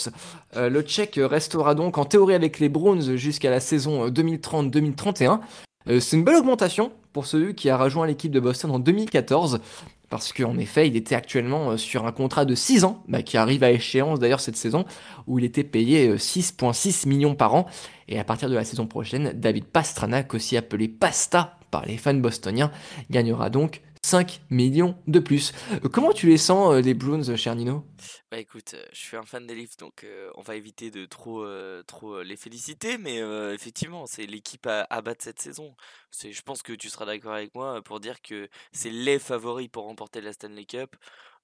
Euh, 0.56 0.68
le 0.68 0.82
Tchèque 0.82 1.21
restera 1.23 1.75
donc 1.75 1.99
en 1.99 2.04
théorie 2.04 2.35
avec 2.35 2.59
les 2.59 2.68
Browns 2.68 3.16
jusqu'à 3.16 3.50
la 3.50 3.61
saison 3.61 4.09
2030-2031. 4.09 5.40
Euh, 5.88 6.00
c'est 6.00 6.16
une 6.16 6.25
belle 6.25 6.37
augmentation 6.37 6.92
pour 7.12 7.26
celui 7.26 7.54
qui 7.54 7.68
a 7.68 7.76
rejoint 7.76 8.06
l'équipe 8.06 8.32
de 8.32 8.40
Boston 8.40 8.71
en 8.71 8.78
2014 8.78 9.61
parce 10.09 10.32
qu'en 10.32 10.59
effet, 10.59 10.88
il 10.88 10.97
était 10.97 11.14
actuellement 11.14 11.71
euh, 11.71 11.76
sur 11.78 12.06
un 12.06 12.12
contrat 12.12 12.44
de 12.44 12.54
6 12.54 12.85
ans, 12.85 13.02
bah, 13.09 13.23
qui 13.23 13.38
arrive 13.38 13.64
à 13.64 13.71
échéance 13.71 14.18
d'ailleurs 14.18 14.40
cette 14.40 14.56
saison, 14.56 14.85
où 15.26 15.38
il 15.38 15.44
était 15.44 15.64
payé 15.64 16.16
6,6 16.16 17.09
millions 17.09 17.35
par 17.35 17.54
an. 17.54 17.66
Et 18.09 18.18
à 18.18 18.25
partir 18.25 18.50
de 18.50 18.54
la 18.54 18.64
saison 18.64 18.87
prochaine, 18.87 19.32
David 19.35 19.64
Pastranak, 19.64 20.35
aussi 20.35 20.56
appelé 20.56 20.87
Pasta 20.88 21.56
par 21.71 21.87
les 21.87 21.97
fans 21.97 22.12
bostoniens, 22.12 22.71
gagnera 23.11 23.49
donc 23.49 23.80
5 24.04 24.42
millions 24.50 25.00
de 25.06 25.21
plus. 25.21 25.52
Euh, 25.73 25.88
comment 25.88 26.12
tu 26.12 26.26
les 26.26 26.37
sens, 26.37 26.75
euh, 26.75 26.80
les 26.80 26.92
Bruins, 26.92 27.37
cher 27.37 27.54
Nino? 27.54 27.87
Bah 28.30 28.38
écoute, 28.38 28.75
euh, 28.75 28.85
je 28.92 28.99
suis 28.99 29.16
un 29.16 29.23
fan 29.23 29.47
des 29.47 29.54
Leafs, 29.54 29.76
donc 29.76 30.04
on 30.35 30.42
va 30.42 30.56
éviter 30.56 30.90
de 30.90 31.06
trop, 31.06 31.47
trop 31.87 32.23
les 32.23 32.37
féliciter, 32.37 32.99
mais 32.99 33.18
effectivement, 33.54 34.06
c'est 34.06 34.26
l'équipe 34.26 34.66
à, 34.66 35.02
battre 35.02 35.23
cette 35.25 35.40
saison. 35.40 35.76
Je 36.12 36.42
pense 36.42 36.62
que 36.62 36.73
tu 36.73 36.88
seras 36.90 37.06
d'accord 37.06 37.32
avec 37.35 37.54
moi 37.54 37.80
pour 37.82 38.00
dire 38.00 38.21
que 38.23 38.49
c'est 38.73 38.90
les 38.90 39.18
favoris 39.18 39.68
pour 39.68 39.85
remporter 39.85 40.21
la 40.21 40.32
Stanley 40.32 40.64
Cup. 40.64 40.97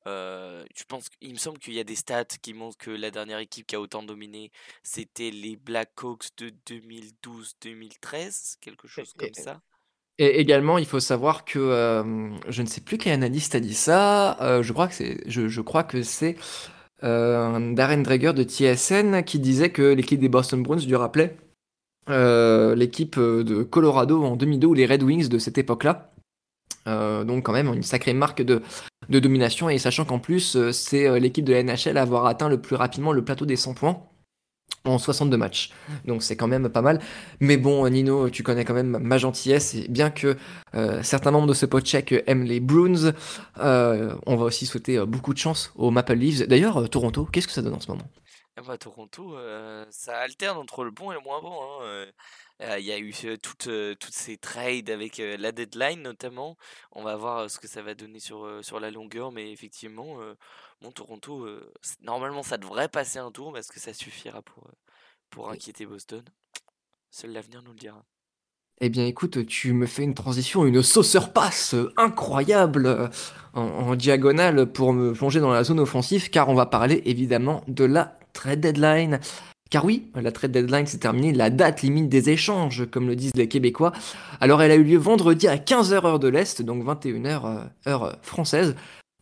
je 0.06 0.84
pense 0.88 1.06
il 1.20 1.32
me 1.32 1.38
semble 1.38 1.58
qu'il 1.58 1.74
y 1.74 1.80
a 1.80 1.84
des 1.84 1.96
stats 1.96 2.24
qui 2.24 2.54
montrent 2.54 2.78
que 2.78 2.90
la 2.90 3.10
dernière 3.10 3.38
équipe 3.38 3.66
qui 3.66 3.76
a 3.76 3.80
autant 3.80 4.02
dominé, 4.02 4.50
c'était 4.82 5.30
les 5.30 5.56
Blackhawks 5.56 6.36
de 6.38 6.50
2012-2013, 6.66 8.56
quelque 8.60 8.88
chose 8.88 9.12
comme 9.12 9.34
ça. 9.34 9.60
Et 10.18 10.40
également, 10.40 10.78
il 10.78 10.86
faut 10.86 10.98
savoir 11.00 11.44
que 11.44 11.58
euh, 11.60 12.02
je 12.48 12.62
ne 12.62 12.66
sais 12.66 12.80
plus 12.80 12.98
quel 12.98 13.12
analyste 13.12 13.54
a 13.54 13.60
dit 13.60 13.74
ça. 13.74 14.36
euh, 14.42 14.62
je 14.62 14.72
crois 14.72 15.84
que 15.84 16.02
c'est, 16.02 16.36
euh, 17.04 17.74
Darren 17.74 18.02
Dreger 18.02 18.32
de 18.34 18.42
TSN 18.42 19.22
qui 19.22 19.38
disait 19.38 19.70
que 19.70 19.82
l'équipe 19.82 20.18
des 20.18 20.28
Boston 20.28 20.62
Bruins 20.62 20.78
lui 20.84 20.96
rappelait 20.96 21.36
l'équipe 22.08 23.18
de 23.18 23.62
Colorado 23.62 24.24
en 24.24 24.34
2002 24.36 24.66
ou 24.66 24.74
les 24.74 24.86
Red 24.86 25.02
Wings 25.02 25.28
de 25.28 25.38
cette 25.38 25.58
époque-là. 25.58 26.10
Donc 26.86 27.44
quand 27.44 27.52
même 27.52 27.68
une 27.74 27.82
sacrée 27.82 28.14
marque 28.14 28.40
de, 28.42 28.62
de 29.10 29.18
domination 29.20 29.68
et 29.68 29.76
sachant 29.78 30.06
qu'en 30.06 30.18
plus 30.18 30.70
c'est 30.72 31.20
l'équipe 31.20 31.44
de 31.44 31.52
la 31.52 31.62
NHL 31.62 31.98
à 31.98 32.02
avoir 32.02 32.24
atteint 32.24 32.48
le 32.48 32.60
plus 32.62 32.76
rapidement 32.76 33.12
le 33.12 33.22
plateau 33.22 33.44
des 33.44 33.56
100 33.56 33.74
points 33.74 34.02
en 34.84 34.98
62 34.98 35.36
matchs. 35.36 35.70
Donc 36.04 36.22
c'est 36.22 36.36
quand 36.36 36.46
même 36.48 36.68
pas 36.68 36.82
mal. 36.82 37.00
Mais 37.40 37.56
bon, 37.56 37.88
Nino, 37.88 38.30
tu 38.30 38.42
connais 38.42 38.64
quand 38.64 38.74
même 38.74 38.98
ma 38.98 39.18
gentillesse. 39.18 39.74
Et 39.74 39.88
bien 39.88 40.10
que 40.10 40.36
euh, 40.74 41.02
certains 41.02 41.30
membres 41.30 41.46
de 41.48 41.54
ce 41.54 41.66
podcheck 41.66 42.14
aiment 42.26 42.44
les 42.44 42.60
Bruins, 42.60 43.12
euh, 43.58 44.14
on 44.26 44.36
va 44.36 44.44
aussi 44.46 44.66
souhaiter 44.66 44.98
euh, 44.98 45.06
beaucoup 45.06 45.32
de 45.34 45.38
chance 45.38 45.72
aux 45.76 45.90
Maple 45.90 46.14
Leafs. 46.14 46.46
D'ailleurs, 46.48 46.88
Toronto, 46.90 47.26
qu'est-ce 47.26 47.46
que 47.46 47.52
ça 47.52 47.62
donne 47.62 47.74
en 47.74 47.80
ce 47.80 47.90
moment? 47.90 48.08
Ah 48.56 48.62
bah, 48.62 48.76
Toronto, 48.76 49.36
ça 49.90 50.18
alterne 50.18 50.58
entre 50.58 50.82
le 50.84 50.90
bon 50.90 51.12
et 51.12 51.14
le 51.14 51.20
moins 51.20 51.40
bon. 51.40 51.60
hein, 52.60 52.76
Il 52.78 52.84
y 52.84 52.90
a 52.92 52.98
eu 52.98 53.12
toutes, 53.40 53.68
toutes 54.00 54.14
ces 54.14 54.36
trades 54.36 54.90
avec 54.90 55.18
la 55.18 55.52
deadline 55.52 56.02
notamment. 56.02 56.56
On 56.90 57.04
va 57.04 57.14
voir 57.16 57.48
ce 57.48 57.60
que 57.60 57.68
ça 57.68 57.82
va 57.82 57.94
donner 57.94 58.18
sur, 58.18 58.48
sur 58.62 58.80
la 58.80 58.90
longueur, 58.90 59.30
mais 59.30 59.52
effectivement, 59.52 60.16
bon, 60.82 60.90
Toronto, 60.90 61.44
euh, 61.44 61.72
normalement 62.02 62.42
ça 62.42 62.58
devrait 62.58 62.88
passer 62.88 63.18
un 63.18 63.30
tour, 63.30 63.52
mais 63.52 63.60
est-ce 63.60 63.72
que 63.72 63.80
ça 63.80 63.92
suffira 63.92 64.42
pour, 64.42 64.66
euh, 64.66 64.72
pour 65.30 65.50
inquiéter 65.50 65.86
Boston? 65.86 66.22
Seul 67.10 67.32
l'avenir 67.32 67.62
nous 67.62 67.72
le 67.72 67.78
dira. 67.78 68.04
Eh 68.80 68.90
bien, 68.90 69.06
écoute, 69.06 69.44
tu 69.46 69.72
me 69.72 69.86
fais 69.86 70.04
une 70.04 70.14
transition, 70.14 70.64
une 70.64 70.82
sauceur 70.84 71.32
passe 71.32 71.74
incroyable 71.96 72.86
euh, 72.86 73.08
en, 73.54 73.62
en 73.62 73.94
diagonale 73.96 74.66
pour 74.66 74.92
me 74.92 75.12
plonger 75.14 75.40
dans 75.40 75.50
la 75.50 75.64
zone 75.64 75.80
offensive, 75.80 76.30
car 76.30 76.48
on 76.48 76.54
va 76.54 76.66
parler 76.66 77.02
évidemment 77.04 77.64
de 77.66 77.84
la 77.84 78.18
trade 78.32 78.60
deadline. 78.60 79.18
Car 79.70 79.84
oui, 79.84 80.10
la 80.14 80.32
trade 80.32 80.52
deadline 80.52 80.86
s'est 80.86 80.98
terminée, 80.98 81.32
la 81.32 81.50
date 81.50 81.82
limite 81.82 82.08
des 82.08 82.30
échanges, 82.30 82.86
comme 82.90 83.06
le 83.06 83.16
disent 83.16 83.34
les 83.34 83.48
Québécois. 83.48 83.92
Alors, 84.40 84.62
elle 84.62 84.70
a 84.70 84.76
eu 84.76 84.84
lieu 84.84 84.96
vendredi 84.96 85.46
à 85.46 85.56
15h 85.56 86.06
heure 86.06 86.18
de 86.18 86.28
l'Est, 86.28 86.62
donc 86.62 86.84
21h 86.84 87.44
euh, 87.44 87.64
heure 87.90 88.16
française. 88.22 88.76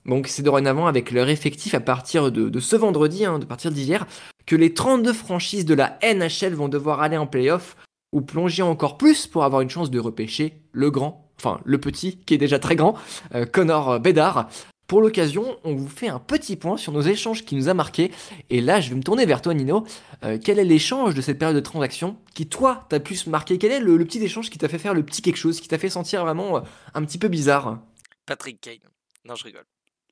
Donc, 0.06 0.28
c'est 0.28 0.42
dorénavant 0.42 0.86
avec 0.86 1.10
leur 1.10 1.28
effectif 1.28 1.74
à 1.74 1.80
partir 1.80 2.30
de, 2.30 2.60
ce 2.60 2.76
vendredi, 2.76 3.24
hein, 3.24 3.38
de 3.38 3.44
partir 3.44 3.70
d'hier, 3.70 4.06
que 4.46 4.56
les 4.56 4.72
32 4.72 5.12
franchises 5.12 5.64
de 5.64 5.74
la 5.74 5.98
NHL 6.02 6.54
vont 6.54 6.68
devoir 6.68 7.02
aller 7.02 7.16
en 7.16 7.26
playoff 7.26 7.76
ou 8.12 8.20
plonger 8.20 8.62
encore 8.62 8.98
plus 8.98 9.26
pour 9.26 9.44
avoir 9.44 9.60
une 9.62 9.70
chance 9.70 9.90
de 9.90 9.98
repêcher 9.98 10.62
le 10.72 10.90
grand, 10.90 11.28
enfin 11.38 11.60
le 11.64 11.78
petit, 11.78 12.18
qui 12.18 12.34
est 12.34 12.38
déjà 12.38 12.58
très 12.58 12.76
grand, 12.76 12.94
euh, 13.34 13.44
Connor 13.44 13.98
Bedard. 14.00 14.48
Pour 14.86 15.00
l'occasion, 15.00 15.56
on 15.64 15.74
vous 15.74 15.88
fait 15.88 16.06
un 16.06 16.20
petit 16.20 16.54
point 16.54 16.76
sur 16.76 16.92
nos 16.92 17.00
échanges 17.00 17.44
qui 17.44 17.56
nous 17.56 17.68
a 17.68 17.74
marqués. 17.74 18.12
Et 18.50 18.60
là, 18.60 18.80
je 18.80 18.90
vais 18.90 18.94
me 18.94 19.02
tourner 19.02 19.26
vers 19.26 19.42
toi, 19.42 19.52
Nino. 19.52 19.84
Euh, 20.22 20.38
quel 20.42 20.60
est 20.60 20.64
l'échange 20.64 21.16
de 21.16 21.20
cette 21.20 21.40
période 21.40 21.56
de 21.56 21.60
transaction 21.60 22.16
qui, 22.34 22.46
toi, 22.46 22.86
t'a 22.88 23.00
plus 23.00 23.26
marqué? 23.26 23.58
Quel 23.58 23.72
est 23.72 23.80
le, 23.80 23.96
le 23.96 24.04
petit 24.04 24.22
échange 24.22 24.48
qui 24.48 24.58
t'a 24.58 24.68
fait 24.68 24.78
faire 24.78 24.94
le 24.94 25.04
petit 25.04 25.22
quelque 25.22 25.36
chose, 25.36 25.60
qui 25.60 25.66
t'a 25.66 25.78
fait 25.78 25.90
sentir 25.90 26.24
vraiment 26.24 26.58
euh, 26.58 26.60
un 26.94 27.04
petit 27.04 27.18
peu 27.18 27.26
bizarre? 27.26 27.80
Patrick 28.26 28.60
Kane. 28.60 28.78
Non, 29.24 29.34
je 29.34 29.42
rigole. 29.42 29.64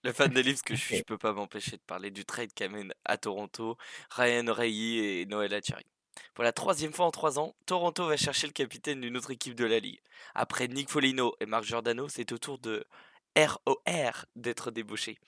Le 0.04 0.12
fan 0.12 0.28
des 0.28 0.42
Leafs 0.42 0.60
que 0.60 0.74
je 0.74 0.80
suis, 0.80 0.96
je 0.98 1.02
peux 1.02 1.16
pas 1.16 1.32
m'empêcher 1.32 1.78
de 1.78 1.82
parler 1.86 2.10
du 2.10 2.26
trade 2.26 2.52
qu'amène 2.54 2.92
à 3.06 3.16
Toronto 3.16 3.78
Ryan 4.10 4.52
Reilly 4.52 4.98
et 4.98 5.24
Noël 5.24 5.54
Acciari. 5.54 5.86
Pour 6.34 6.44
la 6.44 6.52
troisième 6.52 6.92
fois 6.92 7.06
en 7.06 7.10
trois 7.10 7.38
ans, 7.38 7.54
Toronto 7.64 8.06
va 8.06 8.18
chercher 8.18 8.46
le 8.46 8.52
capitaine 8.52 9.00
d'une 9.00 9.16
autre 9.16 9.30
équipe 9.30 9.54
de 9.54 9.64
la 9.64 9.78
ligue. 9.78 10.00
Après 10.34 10.68
Nick 10.68 10.90
Foligno 10.90 11.34
et 11.40 11.46
Marc 11.46 11.64
Giordano, 11.64 12.06
c'est 12.10 12.32
au 12.32 12.38
tour 12.38 12.58
de 12.58 12.84
ROR 13.36 14.26
d'être 14.36 14.70
débauché. 14.70 15.18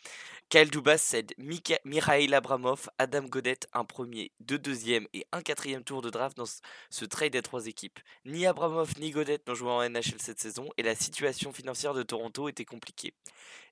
Kyle 0.49 0.71
Dubas 0.71 0.99
cède 0.99 1.35
Mikhail 1.39 2.33
Abramov, 2.33 2.89
Adam 2.99 3.23
Godette, 3.25 3.67
un 3.73 3.85
premier, 3.85 4.31
deux 4.39 4.59
deuxièmes 4.61 5.09
et 5.13 5.27
un 5.33 5.43
quatrième 5.43 5.83
tour 5.83 6.03
de 6.03 6.11
draft 6.11 6.37
dans 6.37 6.45
ce- 6.47 7.05
trade 7.05 7.33
des 7.33 7.43
trois 7.43 7.67
équipes. 7.67 7.99
Ni 8.25 8.47
Abramov 8.47 8.93
ni 9.01 9.11
Godette 9.11 9.47
n'ont 9.49 9.55
joué 9.57 9.71
en 9.71 9.83
NHL 9.83 10.21
cette 10.21 10.39
saison 10.39 10.69
et 10.77 10.85
la 10.85 10.95
situation 10.95 11.53
financière 11.53 11.95
de 11.95 12.05
Toronto 12.05 12.49
était 12.49 12.65
compliquée. 12.65 13.13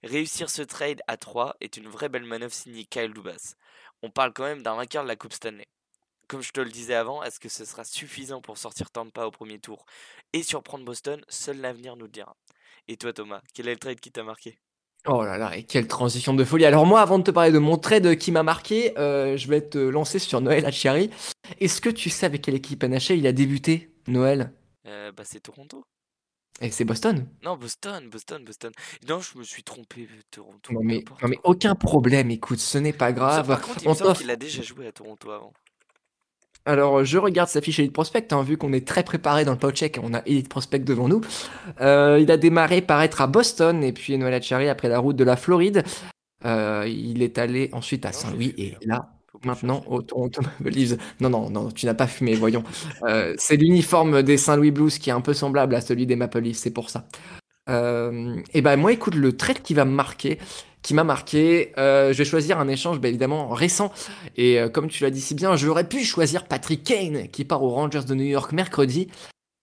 Réussir 0.03 0.51
ce 0.51 0.63
trade 0.63 1.01
à 1.07 1.17
3 1.17 1.57
est 1.61 1.77
une 1.77 1.89
vraie 1.89 2.09
belle 2.09 2.25
manœuvre 2.25 2.53
signée 2.55 2.85
Kyle 2.87 3.13
Dubas. 3.15 3.55
On 4.03 4.11
parle 4.11 4.33
quand 4.33 4.45
même 4.45 4.63
d'un 4.63 4.75
vainqueur 4.75 5.05
de 5.05 5.09
la 5.09 5.17
Coupe 5.17 5.33
Stanley. 5.33 5.69
Comme 6.27 6.43
je 6.43 6.51
te 6.53 6.61
le 6.61 6.71
disais 6.71 6.95
avant, 6.95 7.23
est-ce 7.23 7.39
que 7.39 7.49
ce 7.49 7.65
sera 7.65 7.85
suffisant 7.85 8.41
pour 8.41 8.59
sortir 8.59 8.91
Tampa 8.91 9.27
au 9.27 9.31
premier 9.31 9.61
tour 9.61 9.85
et 10.33 10.43
surprendre 10.43 10.85
Boston? 10.85 11.25
Seul 11.29 11.61
l'avenir 11.61 11.97
nous 11.97 12.07
le 12.07 12.11
dira. 12.11 12.35
Et 12.89 12.97
toi 12.97 13.13
Thomas, 13.13 13.41
quel 13.55 13.69
est 13.69 13.73
le 13.73 13.79
trade 13.79 14.01
qui 14.01 14.11
t'a 14.11 14.23
marqué? 14.23 14.59
Oh 15.07 15.23
là 15.23 15.37
là, 15.37 15.55
et 15.57 15.65
quelle 15.65 15.87
transition 15.87 16.33
de 16.33 16.45
folie. 16.45 16.65
Alors 16.65 16.87
moi, 16.87 17.03
avant 17.03 17.19
de 17.19 17.25
te 17.25 17.31
parler 17.31 17.53
de 17.53 17.59
mon 17.59 17.77
trade 17.77 18.17
qui 18.17 18.33
m'a 18.33 18.43
marqué, 18.43 18.99
euh, 18.99 19.37
je 19.37 19.49
vais 19.49 19.61
te 19.61 19.77
lancer 19.77 20.19
sur 20.19 20.41
Noël 20.41 20.65
Acciari. 20.65 21.11
Est-ce 21.61 21.83
que 21.83 21.91
tu 21.91 22.09
sais 22.09 22.25
avec 22.25 22.41
quelle 22.43 22.55
équipe 22.55 22.83
NHL 22.85 23.19
il 23.19 23.27
a 23.27 23.33
débuté, 23.33 23.91
Noël? 24.07 24.51
Euh, 24.87 25.13
Bah 25.13 25.25
c'est 25.27 25.41
Toronto. 25.41 25.85
Et 26.61 26.71
c'est 26.71 26.85
Boston 26.85 27.27
Non, 27.43 27.57
Boston, 27.57 28.09
Boston, 28.09 28.45
Boston. 28.45 28.73
Non, 29.09 29.21
je 29.21 29.37
me 29.37 29.43
suis 29.45 29.63
trompé, 29.65 30.03
euh, 30.11 30.21
Toronto. 30.31 30.73
Non 30.73 30.81
mais, 30.83 31.05
non 31.23 31.31
aucun 31.43 31.75
problème, 31.75 32.31
écoute, 32.31 32.61
ce 32.61 32.79
n'est 32.79 32.93
pas 32.93 33.09
Ça, 33.09 33.13
grave. 33.13 33.47
par 33.49 33.61
contre, 33.61 33.83
il 33.83 33.89
On 33.89 33.91
me 33.91 33.97
semble 33.97 34.09
t'offre- 34.11 34.21
qu'il 34.21 34.31
a 34.31 34.37
déjà 34.37 34.63
joué 34.63 34.87
à 34.87 34.93
Toronto 34.93 35.31
avant. 35.33 35.53
Alors, 36.67 37.05
je 37.05 37.19
regarde 37.19 37.49
sa 37.49 37.61
fiche 37.61 37.79
Elite 37.79 37.93
Prospect, 37.93 38.29
hein, 38.33 38.43
vu 38.43 38.57
qu'on 38.57 38.73
est 38.73 38.87
très 38.87 39.03
préparé 39.03 39.45
dans 39.45 39.53
le 39.53 39.59
podcheck, 39.59 39.99
on 40.03 40.15
a 40.15 40.23
Elite 40.25 40.49
Prospect 40.49 40.79
devant 40.81 41.09
nous. 41.09 41.21
Euh, 41.83 42.19
il 42.21 42.31
a 42.31 42.39
démarré 42.39 42.81
par 42.81 43.03
être 43.03 43.21
à 43.21 43.27
Boston, 43.27 43.85
et 43.85 43.93
puis 43.93 44.17
Noël 44.17 44.33
Acciari 44.33 44.69
après 44.69 44.89
la 44.89 44.99
route 44.99 45.17
de 45.17 45.25
la 45.25 45.37
Floride. 45.37 45.83
Euh, 46.47 46.85
il 46.89 47.23
est 47.23 47.39
allé 47.39 47.69
ensuite 47.73 48.07
à 48.07 48.13
Saint-Louis, 48.13 48.55
et 48.57 48.77
là, 48.87 49.11
maintenant, 49.45 49.85
au 49.89 50.01
Toronto 50.01 50.41
Maple 50.41 50.71
Leafs. 50.71 50.97
Non, 51.21 51.29
non, 51.29 51.51
non, 51.51 51.71
tu 51.71 51.85
n'as 51.85 51.95
pas 51.95 52.07
fumé, 52.07 52.35
voyons. 52.35 52.65
Euh, 53.03 53.35
c'est 53.37 53.57
l'uniforme 53.57 54.23
des 54.23 54.39
Saint-Louis 54.39 54.71
Blues 54.71 54.99
qui 54.99 55.11
est 55.11 55.15
un 55.15 55.21
peu 55.21 55.35
semblable 55.35 55.75
à 55.75 55.83
celui 55.83 56.07
des 56.07 56.17
Maple 56.17 56.41
Leafs, 56.41 56.57
c'est 56.57 56.71
pour 56.71 56.89
ça. 56.89 57.07
Euh, 57.69 58.37
et 58.53 58.63
ben 58.63 58.77
moi, 58.77 58.93
écoute, 58.93 59.15
le 59.15 59.37
trade 59.37 59.61
qui 59.63 59.75
va 59.75 59.85
me 59.85 59.93
marquer, 59.93 60.39
qui 60.85 60.93
m'a 60.93 61.03
marqué, 61.03 61.73
euh, 61.79 62.13
je 62.13 62.19
vais 62.19 62.25
choisir 62.27 62.61
un 62.61 62.69
échange 62.69 63.01
bah, 63.01 63.09
évidemment 63.09 63.49
récent. 63.49 63.91
Et 64.37 64.61
euh, 64.61 64.69
comme 64.69 64.89
tu 64.89 65.03
l'as 65.03 65.11
dit 65.11 65.21
si 65.21 65.35
bien, 65.35 65.57
j'aurais 65.57 65.89
pu 65.89 66.05
choisir 66.05 66.45
Patrick 66.45 66.85
Kane 66.85 67.27
qui 67.29 67.45
part 67.45 67.63
aux 67.65 67.71
Rangers 67.71 68.05
de 68.07 68.15
New 68.15 68.25
York 68.25 68.53
mercredi, 68.53 69.09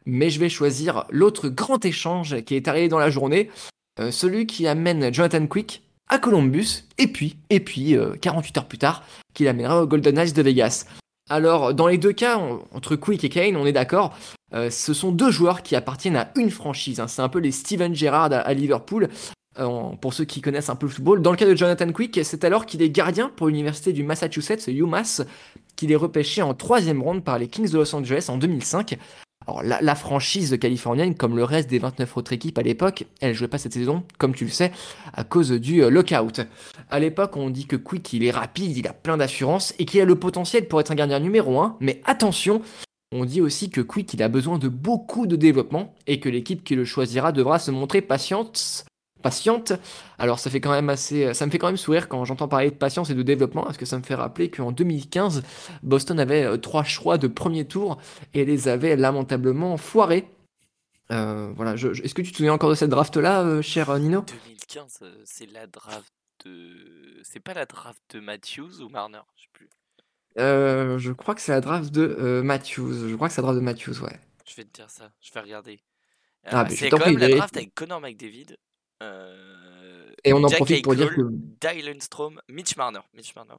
mais 0.08 0.32
je 0.32 0.40
vais 0.40 0.50
choisir 0.50 1.06
l'autre 1.12 1.48
grand 1.48 1.86
échange 1.86 2.42
qui 2.42 2.56
est 2.56 2.68
arrivé 2.68 2.90
dans 2.90 2.98
la 2.98 3.12
journée, 3.12 3.52
euh, 4.00 4.10
celui 4.10 4.48
qui 4.48 4.66
amène 4.68 5.14
Jonathan 5.14 5.46
Quick 5.46 5.84
à 6.10 6.18
Columbus, 6.18 6.86
et 6.98 7.08
puis, 7.08 7.38
et 7.52 7.60
puis, 7.60 7.96
euh, 7.96 8.16
48 8.20 8.58
heures 8.58 8.68
plus 8.68 8.80
tard, 8.80 9.04
qu'il 9.36 9.48
amènera 9.48 9.84
aux 9.84 9.88
Golden 9.88 10.16
Knights 10.16 10.36
de 10.36 10.42
Vegas. 10.42 10.86
Alors, 11.30 11.76
dans 11.76 11.88
les 11.88 12.00
deux 12.00 12.14
cas, 12.14 12.42
entre 12.74 12.96
Quick 12.96 13.24
et 13.24 13.30
Kane, 13.30 13.56
on 13.56 13.66
est 13.66 13.72
d'accord, 13.72 14.18
ce 14.54 14.94
sont 14.94 15.14
deux 15.14 15.32
joueurs 15.32 15.64
qui 15.64 15.78
appartiennent 15.78 16.18
à 16.18 16.30
une 16.36 16.52
franchise. 16.52 17.00
hein. 17.00 17.08
C'est 17.08 17.22
un 17.22 17.30
peu 17.30 17.40
les 17.40 17.54
Steven 17.54 17.96
Gerrard 17.96 18.34
à 18.34 18.54
Liverpool, 18.54 19.08
pour 20.00 20.14
ceux 20.14 20.26
qui 20.26 20.42
connaissent 20.42 20.70
un 20.70 20.76
peu 20.76 20.88
le 20.88 20.92
football. 20.92 21.22
Dans 21.22 21.32
le 21.32 21.38
cas 21.38 21.46
de 21.46 21.56
Jonathan 21.56 21.92
Quick, 21.92 22.20
c'est 22.24 22.44
alors 22.44 22.66
qu'il 22.66 22.82
est 22.82 22.90
gardien 22.90 23.32
pour 23.36 23.48
l'université 23.48 23.94
du 23.94 24.04
Massachusetts, 24.04 24.68
UMass, 24.68 25.24
qu'il 25.76 25.92
est 25.92 25.96
repêché 25.96 26.42
en 26.42 26.54
troisième 26.54 27.02
ronde 27.02 27.24
par 27.24 27.40
les 27.40 27.48
Kings 27.48 27.70
de 27.70 27.78
Los 27.78 27.96
Angeles 27.96 28.28
en 28.30 28.38
2005. 28.38 28.98
Alors 29.48 29.64
la, 29.64 29.82
la 29.82 29.96
franchise 29.96 30.56
californienne, 30.60 31.16
comme 31.16 31.36
le 31.36 31.44
reste 31.44 31.70
des 31.70 31.80
29 31.80 32.16
autres 32.18 32.34
équipes 32.34 32.58
à 32.60 32.62
l'époque, 32.62 33.06
elle 33.22 33.34
jouait 33.34 33.48
pas 33.48 33.58
cette 33.58 33.74
saison, 33.74 34.04
comme 34.20 34.36
tu 34.36 34.46
le 34.46 34.52
sais, 34.52 34.72
à 35.14 35.24
cause 35.24 35.52
du 35.52 35.84
euh, 35.84 35.90
lockout. 35.90 36.42
À 36.90 37.00
l'époque, 37.00 37.36
on 37.38 37.50
dit 37.50 37.66
que 37.66 37.76
Quick, 37.76 38.14
il 38.14 38.24
est 38.24 38.32
rapide, 38.32 38.78
il 38.78 38.88
a 38.88 38.94
plein 38.94 39.18
d'assurance 39.18 39.74
et 39.80 39.86
qu'il 39.86 40.00
a 40.02 40.06
le 40.06 40.16
potentiel 40.16 40.68
pour 40.68 40.80
être 40.80 40.92
un 40.92 40.96
gardien 40.96 41.20
numéro 41.20 41.60
1, 41.60 41.78
mais 41.80 42.02
attention, 42.06 42.62
on 43.12 43.26
dit 43.26 43.42
aussi 43.42 43.70
que 43.70 43.82
Quick, 43.82 44.14
il 44.14 44.22
a 44.22 44.30
besoin 44.30 44.60
de 44.60 44.68
beaucoup 44.68 45.26
de 45.26 45.36
développement 45.36 45.96
et 46.06 46.20
que 46.20 46.30
l'équipe 46.30 46.64
qui 46.64 46.76
le 46.76 46.86
choisira 46.86 47.32
devra 47.32 47.58
se 47.58 47.72
montrer 47.72 48.02
patiente. 48.02 48.86
Patiente. 49.22 49.74
Alors 50.20 50.40
ça 50.40 50.50
fait 50.50 50.62
quand 50.62 50.72
même 50.72 50.90
assez, 50.90 51.34
ça 51.34 51.46
me 51.46 51.52
fait 51.52 51.58
quand 51.60 51.68
même 51.68 51.78
sourire 51.78 52.08
quand 52.10 52.26
j'entends 52.26 52.48
parler 52.48 52.70
de 52.72 52.76
patience 52.76 53.10
et 53.10 53.16
de 53.16 53.24
développement, 53.24 53.64
parce 53.64 53.78
que 53.78 53.86
ça 53.86 53.98
me 53.98 54.04
fait 54.04 54.16
rappeler 54.16 54.50
qu'en 54.50 54.72
2015, 54.72 55.44
Boston 55.84 56.20
avait 56.20 56.44
euh, 56.44 56.58
trois 56.58 56.84
choix 56.84 57.18
de 57.18 57.28
premier 57.28 57.66
tour 57.66 57.98
et 58.34 58.46
les 58.46 58.68
avait 58.68 58.96
lamentablement 58.96 59.78
foirés. 59.78 60.28
Euh, 61.12 61.52
voilà, 61.56 61.76
je- 61.76 61.94
je- 61.94 62.04
est-ce 62.04 62.14
que 62.14 62.22
tu 62.22 62.32
te 62.32 62.38
souviens 62.38 62.54
encore 62.54 62.70
de 62.70 62.76
cette 62.76 62.90
draft-là, 62.90 63.42
euh, 63.44 63.62
cher 63.62 63.90
euh, 63.90 64.00
Nino? 64.00 64.22
2015, 64.22 65.00
euh, 65.02 65.22
c'est 65.26 65.46
la 65.46 65.68
draft 65.68 66.14
de. 66.46 67.20
C'est 67.24 67.40
pas 67.40 67.54
la 67.54 67.66
draft 67.66 68.02
de 68.12 68.20
Matthews 68.20 68.82
ou 68.82 68.90
Marner 68.90 69.22
Je 69.36 69.44
sais 69.44 69.50
plus. 69.54 69.70
Euh, 70.38 70.98
Je 70.98 71.12
crois 71.12 71.36
que 71.36 71.42
c'est 71.42 71.52
la 71.52 71.62
draft 71.62 71.92
de 71.94 72.02
euh, 72.20 72.44
Matthews. 72.44 73.10
Je 73.10 73.16
crois 73.16 73.28
que 73.28 73.34
c'est 73.34 73.42
la 73.42 73.48
draft 73.48 73.60
de 73.60 73.66
Matthews, 73.66 74.00
ouais. 74.04 74.20
Je 74.48 74.56
vais 74.56 74.66
te 74.66 74.72
dire 74.74 74.90
ça, 74.90 75.12
je 75.22 75.32
vais 75.34 75.40
regarder. 75.40 75.82
Ah, 76.46 76.64
Euh, 76.64 76.70
je 76.70 76.76
c'est 76.76 76.90
quand 76.90 77.00
même 77.00 77.18
la 77.18 77.30
draft 77.30 77.58
avec 77.58 77.74
Connor 77.74 78.02
McDavid, 78.02 78.58
euh, 79.02 80.12
Et 80.24 80.34
on 80.34 80.44
en 80.44 80.50
profite 80.50 80.84
pour 80.84 80.96
dire 80.96 81.14
que 81.14 81.22
Dylan 81.60 82.00
Strom, 82.02 82.42
Mitch 82.48 82.76
Marner, 82.78 83.00
Mitch 83.14 83.36
Marner, 83.36 83.56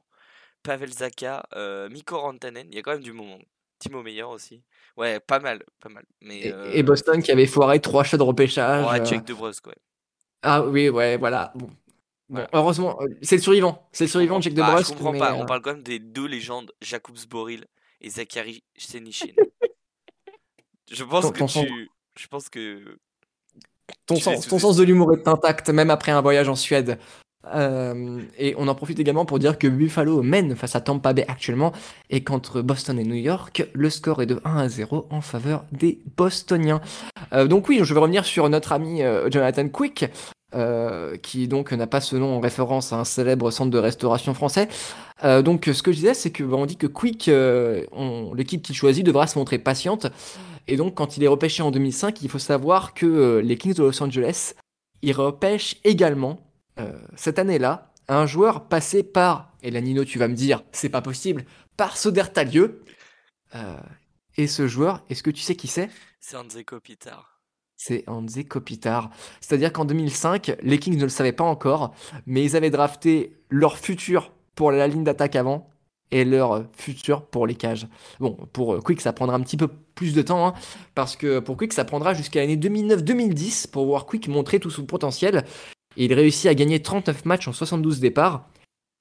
Pavel 0.63 0.91
Zaka, 0.91 1.45
euh, 1.55 1.89
Mikko 1.89 2.19
Rantanen, 2.19 2.67
il 2.69 2.75
y 2.75 2.79
a 2.79 2.81
quand 2.81 2.91
même 2.93 3.03
du 3.03 3.13
moment. 3.13 3.37
au 3.93 4.01
meilleur 4.01 4.29
aussi. 4.29 4.63
Ouais, 4.95 5.19
pas 5.19 5.39
mal, 5.39 5.61
pas 5.81 5.89
mal. 5.89 6.05
Mais, 6.21 6.39
Et, 6.47 6.53
euh, 6.53 6.71
et 6.73 6.83
Boston 6.83 7.21
qui 7.21 7.31
avait 7.31 7.45
foiré 7.47 7.81
trois 7.81 8.03
choix 8.05 8.17
de 8.17 8.23
repêchage. 8.23 8.85
ouais, 8.89 9.01
euh. 9.01 9.05
check 9.05 9.25
de 9.25 9.33
ouais. 9.33 9.51
Ah 10.41 10.63
oui, 10.63 10.87
ouais, 10.89 11.17
voilà. 11.17 11.51
Bon, 11.55 11.69
heureusement, 12.53 12.97
c'est 13.21 13.35
le 13.35 13.41
survivant. 13.41 13.89
C'est 13.91 14.05
le 14.05 14.09
survivant, 14.09 14.39
Jack 14.39 14.53
de 14.53 14.61
je 14.63 14.71
Brusque. 14.71 14.89
comprends 14.91 15.11
mais, 15.11 15.19
pas. 15.19 15.33
euh, 15.33 15.41
On 15.41 15.45
parle 15.45 15.61
quand 15.61 15.73
même 15.73 15.83
des 15.83 15.99
deux 15.99 16.27
légendes, 16.27 16.71
Jakub 16.81 17.17
Zboril 17.17 17.65
et 17.99 18.09
Zachary 18.09 18.63
Senichin. 18.77 19.33
je 20.91 21.03
pense 21.03 21.25
Ton- 21.25 21.31
que 21.31 21.39
ton 21.39 21.47
sens- 21.47 21.65
tu. 21.65 21.89
Je 22.17 22.27
pense 22.27 22.49
que. 22.49 22.97
Ton, 24.05 24.15
sens 24.15 24.75
de 24.75 24.83
l'humour 24.83 25.13
est 25.13 25.27
intact, 25.27 25.69
même 25.69 25.89
après 25.89 26.11
un 26.11 26.21
voyage 26.21 26.49
en 26.49 26.55
Suède. 26.55 26.97
Euh, 27.53 28.21
et 28.37 28.55
on 28.57 28.67
en 28.67 28.75
profite 28.75 28.99
également 28.99 29.25
pour 29.25 29.37
dire 29.37 29.57
que 29.57 29.67
Buffalo 29.67 30.21
mène 30.21 30.55
face 30.55 30.75
à 30.75 30.81
Tampa 30.81 31.11
Bay 31.11 31.25
actuellement 31.27 31.73
et 32.09 32.23
qu'entre 32.23 32.61
Boston 32.61 32.97
et 32.97 33.03
New 33.03 33.15
York, 33.15 33.67
le 33.73 33.89
score 33.89 34.21
est 34.21 34.25
de 34.25 34.39
1 34.45 34.57
à 34.57 34.69
0 34.69 35.07
en 35.09 35.21
faveur 35.21 35.65
des 35.71 35.99
Bostoniens. 36.15 36.81
Euh, 37.33 37.47
donc 37.47 37.67
oui, 37.67 37.81
je 37.83 37.93
vais 37.93 37.99
revenir 37.99 38.23
sur 38.25 38.47
notre 38.49 38.71
ami 38.71 39.03
euh, 39.03 39.29
Jonathan 39.29 39.67
Quick, 39.67 40.05
euh, 40.55 41.17
qui 41.17 41.47
donc 41.47 41.71
n'a 41.71 41.87
pas 41.87 42.01
ce 42.01 42.15
nom 42.15 42.35
en 42.35 42.39
référence 42.39 42.93
à 42.93 42.97
un 42.97 43.03
célèbre 43.03 43.51
centre 43.51 43.71
de 43.71 43.77
restauration 43.77 44.33
français. 44.33 44.67
Euh, 45.23 45.41
donc 45.41 45.69
ce 45.71 45.81
que 45.81 45.91
je 45.91 45.97
disais, 45.97 46.13
c'est 46.13 46.31
que 46.31 46.43
bah, 46.43 46.57
on 46.57 46.65
dit 46.65 46.77
que 46.77 46.87
Quick, 46.87 47.27
euh, 47.27 47.85
l'équipe 48.35 48.61
qu'il 48.61 48.75
choisit 48.75 49.05
devra 49.05 49.27
se 49.27 49.37
montrer 49.37 49.57
patiente. 49.59 50.07
Et 50.67 50.77
donc 50.77 50.95
quand 50.95 51.17
il 51.17 51.23
est 51.23 51.27
repêché 51.27 51.63
en 51.63 51.71
2005, 51.71 52.21
il 52.21 52.29
faut 52.29 52.39
savoir 52.39 52.93
que 52.93 53.41
les 53.43 53.57
Kings 53.57 53.73
de 53.73 53.83
Los 53.83 54.01
Angeles, 54.01 54.53
ils 55.01 55.13
repêchent 55.13 55.77
également 55.83 56.39
cette 57.15 57.37
année-là 57.37 57.91
un 58.07 58.25
joueur 58.25 58.67
passé 58.67 59.03
par, 59.03 59.51
et 59.61 59.69
là 59.69 59.81
Nino 59.81 60.05
tu 60.05 60.17
vas 60.17 60.27
me 60.27 60.35
dire, 60.35 60.63
c'est 60.71 60.89
pas 60.89 61.01
possible, 61.01 61.45
par 61.77 61.97
Sodertalieu. 61.97 62.83
Et 64.37 64.47
ce 64.47 64.67
joueur, 64.67 65.03
est-ce 65.09 65.21
que 65.21 65.29
tu 65.29 65.41
sais 65.41 65.55
qui 65.55 65.67
c'est? 65.67 65.89
C'est 66.19 66.63
Kopitar. 66.63 67.32
C'est 67.85 68.03
André 68.07 68.45
Kopitar. 68.45 69.09
C'est-à-dire 69.41 69.73
qu'en 69.73 69.85
2005, 69.85 70.55
les 70.61 70.79
Kings 70.79 70.97
ne 70.97 71.03
le 71.03 71.09
savaient 71.09 71.33
pas 71.33 71.43
encore, 71.43 71.93
mais 72.25 72.43
ils 72.43 72.55
avaient 72.55 72.69
drafté 72.69 73.35
leur 73.49 73.77
futur 73.77 74.31
pour 74.55 74.71
la 74.71 74.87
ligne 74.87 75.03
d'attaque 75.03 75.35
avant 75.35 75.69
et 76.11 76.23
leur 76.23 76.65
futur 76.73 77.25
pour 77.25 77.47
les 77.47 77.55
cages. 77.55 77.87
Bon, 78.19 78.37
pour 78.53 78.75
euh, 78.75 78.79
Quick, 78.79 79.01
ça 79.01 79.13
prendra 79.13 79.35
un 79.35 79.41
petit 79.41 79.57
peu 79.57 79.67
plus 79.67 80.13
de 80.13 80.21
temps, 80.21 80.47
hein, 80.47 80.53
parce 80.95 81.15
que 81.15 81.39
pour 81.39 81.57
Quick, 81.57 81.73
ça 81.73 81.85
prendra 81.85 82.13
jusqu'à 82.13 82.39
l'année 82.39 82.55
2009-2010 82.55 83.69
pour 83.69 83.85
voir 83.85 84.05
Quick 84.05 84.27
montrer 84.27 84.59
tout 84.59 84.69
son 84.69 84.85
potentiel. 84.85 85.43
Il 85.97 86.13
réussit 86.13 86.45
à 86.45 86.55
gagner 86.55 86.81
39 86.81 87.25
matchs 87.25 87.47
en 87.47 87.53
72 87.53 87.99
départs. 87.99 88.47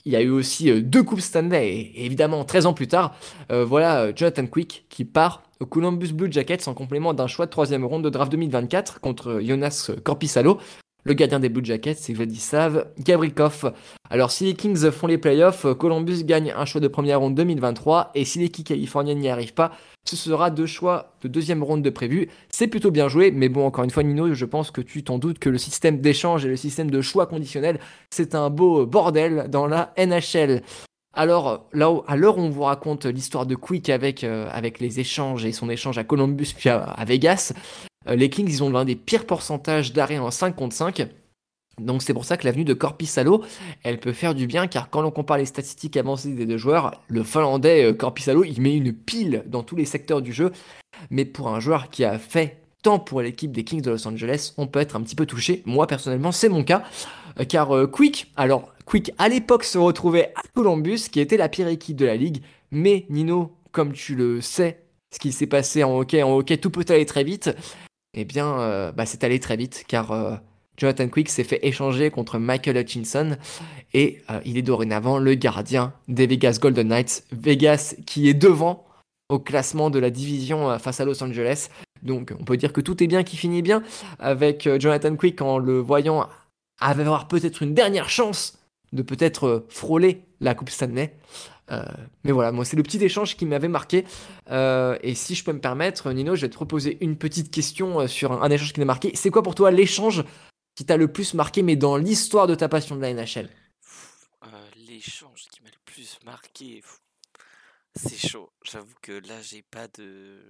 Il 0.04 0.12
y 0.12 0.16
a 0.16 0.22
eu 0.22 0.30
aussi 0.30 0.70
euh, 0.70 0.80
deux 0.80 1.02
Coupes 1.02 1.20
Stanley, 1.20 1.68
et 1.68 2.06
évidemment, 2.06 2.44
13 2.44 2.66
ans 2.66 2.74
plus 2.74 2.88
tard, 2.88 3.14
euh, 3.52 3.64
voilà 3.64 4.12
Jonathan 4.14 4.46
Quick 4.46 4.86
qui 4.88 5.04
part 5.04 5.42
Columbus 5.64 6.12
Blue 6.12 6.30
Jackets 6.30 6.68
en 6.68 6.74
complément 6.74 7.14
d'un 7.14 7.26
choix 7.26 7.46
de 7.46 7.50
troisième 7.50 7.84
ronde 7.84 8.04
de 8.04 8.10
draft 8.10 8.30
2024 8.32 9.00
contre 9.00 9.40
Jonas 9.42 9.90
Korpisalo. 10.02 10.58
Le 11.04 11.14
gardien 11.14 11.40
des 11.40 11.48
Blue 11.48 11.64
Jackets, 11.64 11.96
c'est 11.98 12.12
Vladislav 12.12 12.86
Gavrikov. 13.00 13.72
Alors, 14.08 14.30
si 14.30 14.44
les 14.44 14.54
Kings 14.54 14.88
font 14.92 15.08
les 15.08 15.18
playoffs, 15.18 15.66
Columbus 15.76 16.22
gagne 16.22 16.54
un 16.56 16.64
choix 16.64 16.80
de 16.80 16.86
première 16.86 17.18
ronde 17.18 17.34
2023. 17.34 18.12
Et 18.14 18.24
si 18.24 18.38
l'équipe 18.38 18.64
californienne 18.64 19.18
n'y 19.18 19.28
arrive 19.28 19.52
pas, 19.52 19.72
ce 20.04 20.14
sera 20.14 20.50
deux 20.50 20.66
choix 20.66 21.14
de 21.22 21.28
deuxième 21.28 21.64
ronde 21.64 21.82
de 21.82 21.90
prévu. 21.90 22.28
C'est 22.50 22.68
plutôt 22.68 22.92
bien 22.92 23.08
joué, 23.08 23.32
mais 23.32 23.48
bon, 23.48 23.66
encore 23.66 23.82
une 23.82 23.90
fois, 23.90 24.04
Nino, 24.04 24.32
je 24.32 24.44
pense 24.44 24.70
que 24.70 24.80
tu 24.80 25.02
t'en 25.02 25.18
doutes 25.18 25.40
que 25.40 25.48
le 25.48 25.58
système 25.58 26.00
d'échange 26.00 26.44
et 26.44 26.48
le 26.48 26.56
système 26.56 26.90
de 26.90 27.00
choix 27.00 27.26
conditionnel, 27.26 27.80
c'est 28.10 28.36
un 28.36 28.48
beau 28.48 28.86
bordel 28.86 29.46
dans 29.48 29.66
la 29.66 29.92
NHL. 29.98 30.62
Alors, 31.14 31.68
là, 31.72 31.94
à 32.06 32.16
l'heure 32.16 32.38
où 32.38 32.40
on 32.40 32.48
vous 32.48 32.62
raconte 32.62 33.04
l'histoire 33.04 33.44
de 33.44 33.54
Quick 33.54 33.90
avec, 33.90 34.24
euh, 34.24 34.50
les 34.80 35.00
échanges 35.00 35.44
et 35.44 35.52
son 35.52 35.68
échange 35.68 35.98
à 35.98 36.04
Columbus 36.04 36.54
puis 36.56 36.70
à, 36.70 37.04
Vegas, 37.06 37.52
euh, 38.08 38.14
les 38.14 38.30
Kings, 38.30 38.48
ils 38.48 38.62
ont 38.62 38.70
l'un 38.70 38.84
des 38.84 38.96
pires 38.96 39.26
pourcentages 39.26 39.92
d'arrêt 39.92 40.18
en 40.18 40.30
5 40.30 40.56
contre 40.56 40.74
5. 40.74 41.06
Donc 41.80 42.02
c'est 42.02 42.14
pour 42.14 42.24
ça 42.24 42.36
que 42.36 42.46
l'avenue 42.46 42.64
de 42.64 42.74
Corpissalo, 42.74 43.42
elle 43.82 43.98
peut 43.98 44.12
faire 44.12 44.34
du 44.34 44.46
bien, 44.46 44.66
car 44.66 44.90
quand 44.90 45.04
on 45.04 45.10
compare 45.10 45.38
les 45.38 45.46
statistiques 45.46 45.96
avancées 45.96 46.32
des 46.32 46.46
deux 46.46 46.58
joueurs, 46.58 47.00
le 47.08 47.22
Finlandais 47.22 47.84
euh, 47.84 47.92
Korpisalo, 47.92 48.44
il 48.44 48.60
met 48.60 48.74
une 48.74 48.92
pile 48.92 49.42
dans 49.46 49.62
tous 49.62 49.76
les 49.76 49.84
secteurs 49.84 50.22
du 50.22 50.32
jeu. 50.32 50.52
Mais 51.10 51.24
pour 51.24 51.48
un 51.48 51.60
joueur 51.60 51.90
qui 51.90 52.04
a 52.04 52.18
fait 52.18 52.58
tant 52.82 52.98
pour 52.98 53.22
l'équipe 53.22 53.52
des 53.52 53.64
Kings 53.64 53.82
de 53.82 53.90
Los 53.90 54.06
Angeles, 54.06 54.54
on 54.56 54.66
peut 54.66 54.80
être 54.80 54.96
un 54.96 55.02
petit 55.02 55.14
peu 55.14 55.26
touché. 55.26 55.62
Moi 55.66 55.86
personnellement, 55.86 56.32
c'est 56.32 56.48
mon 56.48 56.64
cas. 56.64 56.82
Euh, 57.40 57.44
Car 57.44 57.70
Quick, 57.90 58.30
alors 58.36 58.72
Quick 58.92 59.14
à 59.16 59.30
l'époque 59.30 59.64
se 59.64 59.78
retrouvait 59.78 60.34
à 60.36 60.42
Columbus, 60.54 61.08
qui 61.10 61.20
était 61.20 61.38
la 61.38 61.48
pire 61.48 61.66
équipe 61.66 61.96
de 61.96 62.04
la 62.04 62.14
ligue. 62.14 62.42
Mais 62.72 63.06
Nino, 63.08 63.56
comme 63.70 63.94
tu 63.94 64.14
le 64.14 64.42
sais, 64.42 64.82
ce 65.10 65.18
qui 65.18 65.32
s'est 65.32 65.46
passé 65.46 65.82
en 65.82 65.96
hockey, 65.96 66.22
en 66.22 66.36
hockey, 66.36 66.58
tout 66.58 66.68
peut 66.68 66.84
aller 66.90 67.06
très 67.06 67.24
vite. 67.24 67.56
Eh 68.12 68.26
bien, 68.26 68.60
euh, 68.60 68.92
bah, 68.92 69.06
c'est 69.06 69.24
allé 69.24 69.40
très 69.40 69.56
vite, 69.56 69.84
car 69.88 70.12
euh, 70.12 70.36
Jonathan 70.76 71.08
Quick 71.08 71.30
s'est 71.30 71.42
fait 71.42 71.66
échanger 71.66 72.10
contre 72.10 72.38
Michael 72.38 72.76
Hutchinson 72.76 73.38
et 73.94 74.20
euh, 74.30 74.40
il 74.44 74.58
est 74.58 74.62
dorénavant 74.62 75.16
le 75.16 75.36
gardien 75.36 75.94
des 76.08 76.26
Vegas 76.26 76.58
Golden 76.60 76.88
Knights. 76.88 77.24
Vegas 77.32 77.94
qui 78.04 78.28
est 78.28 78.34
devant 78.34 78.84
au 79.30 79.38
classement 79.38 79.88
de 79.88 80.00
la 80.00 80.10
division 80.10 80.78
face 80.78 81.00
à 81.00 81.06
Los 81.06 81.24
Angeles. 81.24 81.70
Donc 82.02 82.34
on 82.38 82.44
peut 82.44 82.58
dire 82.58 82.74
que 82.74 82.82
tout 82.82 83.02
est 83.02 83.06
bien 83.06 83.22
qui 83.22 83.38
finit 83.38 83.62
bien 83.62 83.82
avec 84.18 84.68
Jonathan 84.78 85.16
Quick 85.16 85.40
en 85.40 85.56
le 85.56 85.78
voyant 85.78 86.28
avoir 86.78 87.26
peut-être 87.26 87.62
une 87.62 87.72
dernière 87.72 88.10
chance 88.10 88.58
de 88.92 89.02
peut-être 89.02 89.44
euh, 89.44 89.66
frôler 89.68 90.24
la 90.40 90.54
Coupe 90.54 90.70
Stanley. 90.70 91.16
Euh, 91.70 91.82
mais 92.24 92.32
voilà, 92.32 92.52
moi 92.52 92.64
c'est 92.64 92.76
le 92.76 92.82
petit 92.82 93.02
échange 93.02 93.36
qui 93.36 93.46
m'avait 93.46 93.68
marqué. 93.68 94.04
Euh, 94.50 94.98
et 95.02 95.14
si 95.14 95.34
je 95.34 95.44
peux 95.44 95.52
me 95.52 95.60
permettre, 95.60 96.12
Nino, 96.12 96.34
je 96.36 96.42
vais 96.42 96.48
te 96.48 96.54
proposer 96.54 96.98
une 97.00 97.16
petite 97.16 97.50
question 97.50 98.06
sur 98.08 98.42
un, 98.42 98.50
échange 98.50 98.72
qui 98.72 98.80
m'a 98.80 98.86
marqué. 98.86 99.12
C'est 99.14 99.30
quoi 99.30 99.42
pour 99.42 99.54
toi 99.54 99.70
l'échange 99.70 100.24
qui 100.74 100.84
t'a 100.84 100.96
le 100.96 101.08
plus 101.08 101.34
marqué, 101.34 101.62
mais 101.62 101.76
dans 101.76 101.96
l'histoire 101.96 102.46
de 102.46 102.54
ta 102.54 102.68
passion 102.68 102.96
de 102.96 103.00
la 103.00 103.12
NHL 103.14 103.48
L'échange 104.76 105.46
qui 105.50 105.62
m'a 105.62 105.70
le 105.70 105.80
plus 105.84 106.18
marqué. 106.24 106.82
C'est 107.94 108.28
chaud. 108.28 108.50
J'avoue 108.62 108.94
que 109.00 109.12
là, 109.26 109.40
j'ai 109.42 109.62
pas 109.62 109.88
de. 109.88 110.40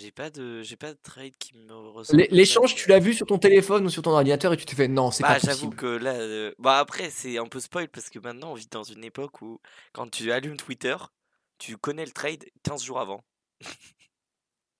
J'ai 0.00 0.12
pas 0.12 0.30
de. 0.30 0.62
J'ai 0.62 0.76
pas 0.76 0.92
de 0.92 0.98
trade 1.02 1.32
qui 1.38 1.56
me 1.56 1.72
ressemble. 1.74 2.20
L'é- 2.22 2.28
L'échange, 2.30 2.74
tu 2.74 2.88
l'as 2.88 2.98
vu 3.00 3.14
sur 3.14 3.26
ton 3.26 3.38
téléphone 3.38 3.86
ou 3.86 3.90
sur 3.90 4.02
ton 4.02 4.10
ordinateur 4.12 4.52
et 4.52 4.56
tu 4.56 4.64
te 4.64 4.74
fais 4.74 4.86
non, 4.88 5.10
c'est 5.10 5.22
Bah, 5.22 5.34
pas 5.34 5.38
j'avoue 5.38 5.70
possible. 5.70 5.76
que 5.76 5.86
là. 5.86 6.14
euh, 6.14 6.52
Bah, 6.58 6.78
après, 6.78 7.10
c'est 7.10 7.38
un 7.38 7.46
peu 7.46 7.58
spoil 7.60 7.88
parce 7.88 8.08
que 8.10 8.18
maintenant, 8.18 8.52
on 8.52 8.54
vit 8.54 8.68
dans 8.70 8.84
une 8.84 9.02
époque 9.04 9.42
où, 9.42 9.60
quand 9.92 10.08
tu 10.08 10.30
allumes 10.30 10.56
Twitter, 10.56 10.96
tu 11.58 11.76
connais 11.76 12.04
le 12.04 12.12
trade 12.12 12.44
15 12.62 12.84
jours 12.84 13.00
avant. 13.00 13.24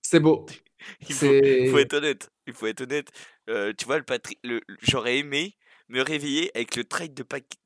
C'est 0.03 0.21
beau. 0.21 0.47
Il 1.09 1.15
faut, 1.15 1.79
être 1.79 1.95
honnête. 1.95 2.31
Il 2.47 2.55
faut 2.55 2.67
être 2.67 2.83
honnête. 2.83 3.11
Euh, 3.51 3.73
tu 3.77 3.85
vois, 3.85 3.99
le 3.99 4.05
Patri- 4.05 4.39
le, 4.45 4.61
j'aurais 4.81 5.19
aimé 5.19 5.57
me 5.89 6.03
réveiller 6.03 6.51
avec 6.55 6.77
le 6.77 6.85
trade 6.85 7.15
de 7.15 7.25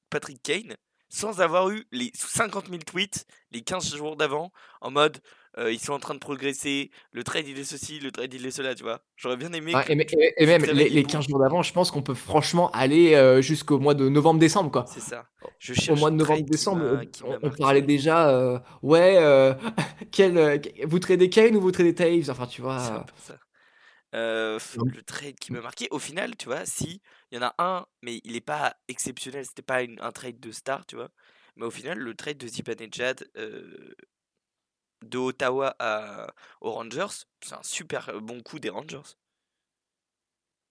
Patrick 0.09 0.43
Kane 0.43 0.77
sans 1.11 1.43
avoir 1.43 1.69
eu 1.69 1.85
les 1.93 2.11
50 2.15 2.69
000 2.69 2.79
tweets 2.87 3.27
les 3.51 3.61
15 3.61 3.95
jours 3.95 4.17
d'avant 4.17 4.51
en 4.81 4.91
mode 4.91 5.19
euh, 5.59 5.73
ils 5.73 5.79
sont 5.79 5.93
en 5.93 5.99
train 5.99 6.15
de 6.15 6.19
progresser, 6.19 6.91
le 7.13 7.25
trade 7.25 7.47
il 7.47 7.59
est 7.59 7.65
ceci, 7.65 7.99
le 8.01 8.11
trade 8.11 8.33
il 8.33 8.47
est 8.47 8.51
cela, 8.51 8.75
tu 8.75 8.83
vois? 8.83 9.01
J'aurais 9.17 9.37
bien 9.37 9.53
aimé 9.53 9.75
Ouais, 9.75 9.85
et, 9.89 10.47
même 10.47 10.65
les, 10.65 10.89
les 10.89 11.03
beau. 11.03 11.09
15 11.09 11.29
jours 11.29 11.39
d'avant, 11.39 11.63
je 11.63 11.73
pense 11.73 11.91
qu'on 11.91 12.03
peut 12.03 12.15
franchement 12.15 12.71
aller 12.71 13.15
euh, 13.15 13.43
jusqu'au 13.43 13.79
mois 13.79 13.95
de 13.95 14.09
novembre-décembre, 14.09 14.71
quoi. 14.71 14.87
C'est 14.87 15.01
ça. 15.01 15.27
Je 15.59 15.73
Au 15.73 15.77
cherche 15.77 16.01
mois 16.01 16.11
de 16.11 16.17
novembre-décembre, 16.17 17.01
on, 17.25 17.51
parlait 17.51 17.83
déjà, 17.83 18.31
euh, 18.31 18.59
ouais, 18.83 19.19
quel, 20.13 20.61
vous 20.85 20.99
tradez 20.99 21.29
Kane 21.29 21.57
ou 21.57 21.61
vous 21.61 21.71
tradez 21.71 21.95
Taves? 21.95 22.31
Enfin, 22.31 22.47
tu 22.47 22.63
vois. 22.63 22.79
ça. 22.79 23.05
Le 24.13 25.01
trade 25.03 25.37
qui 25.37 25.53
m'a 25.53 25.61
marqué, 25.61 25.89
au 25.91 25.99
final, 25.99 26.37
tu 26.37 26.47
vois, 26.47 26.67
si 26.67 27.01
il 27.31 27.37
y 27.37 27.39
en 27.39 27.47
a 27.47 27.55
un, 27.59 27.87
mais 28.03 28.21
il 28.25 28.33
n'est 28.33 28.41
pas 28.41 28.75
exceptionnel, 28.89 29.45
c'était 29.45 29.63
pas 29.63 29.83
une- 29.83 30.01
un 30.01 30.13
trade 30.13 30.41
de 30.41 30.51
star, 30.51 30.85
tu 30.87 30.97
vois? 30.97 31.11
Mais 31.57 31.67
au 31.67 31.71
final, 31.71 31.99
le 31.99 32.15
trade 32.15 32.39
de 32.39 32.47
Zibanejad 32.47 33.29
euh, 33.37 33.95
de 35.05 35.19
Ottawa 35.19 35.75
à, 35.79 36.29
aux 36.61 36.73
Rangers, 36.73 37.25
c'est 37.41 37.55
un 37.55 37.63
super 37.63 38.09
euh, 38.11 38.21
bon 38.21 38.41
coup 38.43 38.59
des 38.59 38.71
Rangers. 38.71 39.17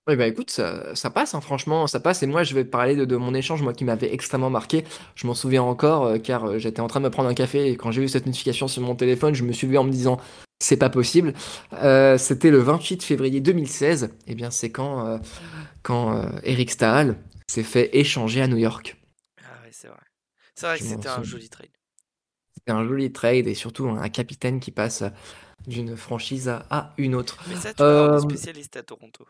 Ouais, 0.08 0.16
bah 0.16 0.26
écoute, 0.26 0.50
ça, 0.50 0.96
ça 0.96 1.12
passe, 1.12 1.36
hein, 1.36 1.42
franchement, 1.42 1.86
ça 1.86 2.00
passe. 2.00 2.24
Et 2.24 2.28
moi, 2.28 2.44
je 2.44 2.56
vais 2.56 2.66
parler 2.66 2.96
de, 2.96 3.06
de 3.06 3.16
mon 3.18 3.36
échange, 3.36 3.62
moi, 3.62 3.72
qui 3.72 3.86
m'avait 3.86 4.12
extrêmement 4.12 4.50
marqué. 4.50 4.84
Je 5.14 5.28
m'en 5.28 5.36
souviens 5.36 5.62
encore, 5.62 6.06
euh, 6.06 6.18
car 6.18 6.46
euh, 6.46 6.58
j'étais 6.58 6.80
en 6.80 6.88
train 6.88 7.00
de 7.00 7.06
me 7.06 7.12
prendre 7.12 7.30
un 7.30 7.36
café 7.36 7.70
et 7.70 7.78
quand 7.78 7.92
j'ai 7.92 8.02
vu 8.02 8.08
cette 8.08 8.26
notification 8.26 8.68
sur 8.68 8.82
mon 8.82 8.96
téléphone, 8.96 9.36
je 9.36 9.44
me 9.44 9.52
suis 9.52 9.68
levé 9.68 9.78
en 9.78 9.84
me 9.84 9.92
disant, 9.92 10.20
c'est 10.60 10.78
pas 10.78 10.90
possible. 10.90 11.34
Euh, 11.74 12.18
c'était 12.18 12.50
le 12.50 12.58
28 12.58 13.04
février 13.04 13.42
2016. 13.42 14.10
Et 14.26 14.34
bien, 14.34 14.50
c'est 14.50 14.72
quand, 14.72 15.20
quand 15.84 16.20
Eric 16.44 16.72
Stahl 16.72 17.18
s'est 17.48 17.64
fait 17.64 17.96
échanger 17.96 18.42
à 18.42 18.48
New 18.48 18.58
York. 18.58 18.98
Ah 19.44 19.62
ouais, 19.64 19.70
c'est 19.72 19.88
vrai. 19.88 19.98
C'est 20.56 20.66
vrai 20.66 20.80
que 20.80 20.84
Je 20.84 20.90
c'était 20.90 21.10
un 21.10 21.24
joli 21.24 21.50
trade. 21.50 21.70
C'était 22.72 22.80
un 22.84 22.88
joli 22.88 23.12
trade 23.12 23.48
et 23.48 23.54
surtout 23.54 23.90
un 23.90 24.08
capitaine 24.08 24.62
qui 24.62 24.72
passe 24.72 25.04
d'une 25.68 25.98
franchise 25.98 26.48
à, 26.48 26.94
une 26.98 27.16
autre. 27.16 27.38
Mais 27.50 27.56
ça, 27.56 27.74
tu 27.74 27.84
vois, 27.84 27.92
on 27.92 28.14
est 28.14 28.16
Euh, 28.16 28.20
spécialiste 28.20 28.78
à 28.78 28.84
Toronto. 28.84 29.28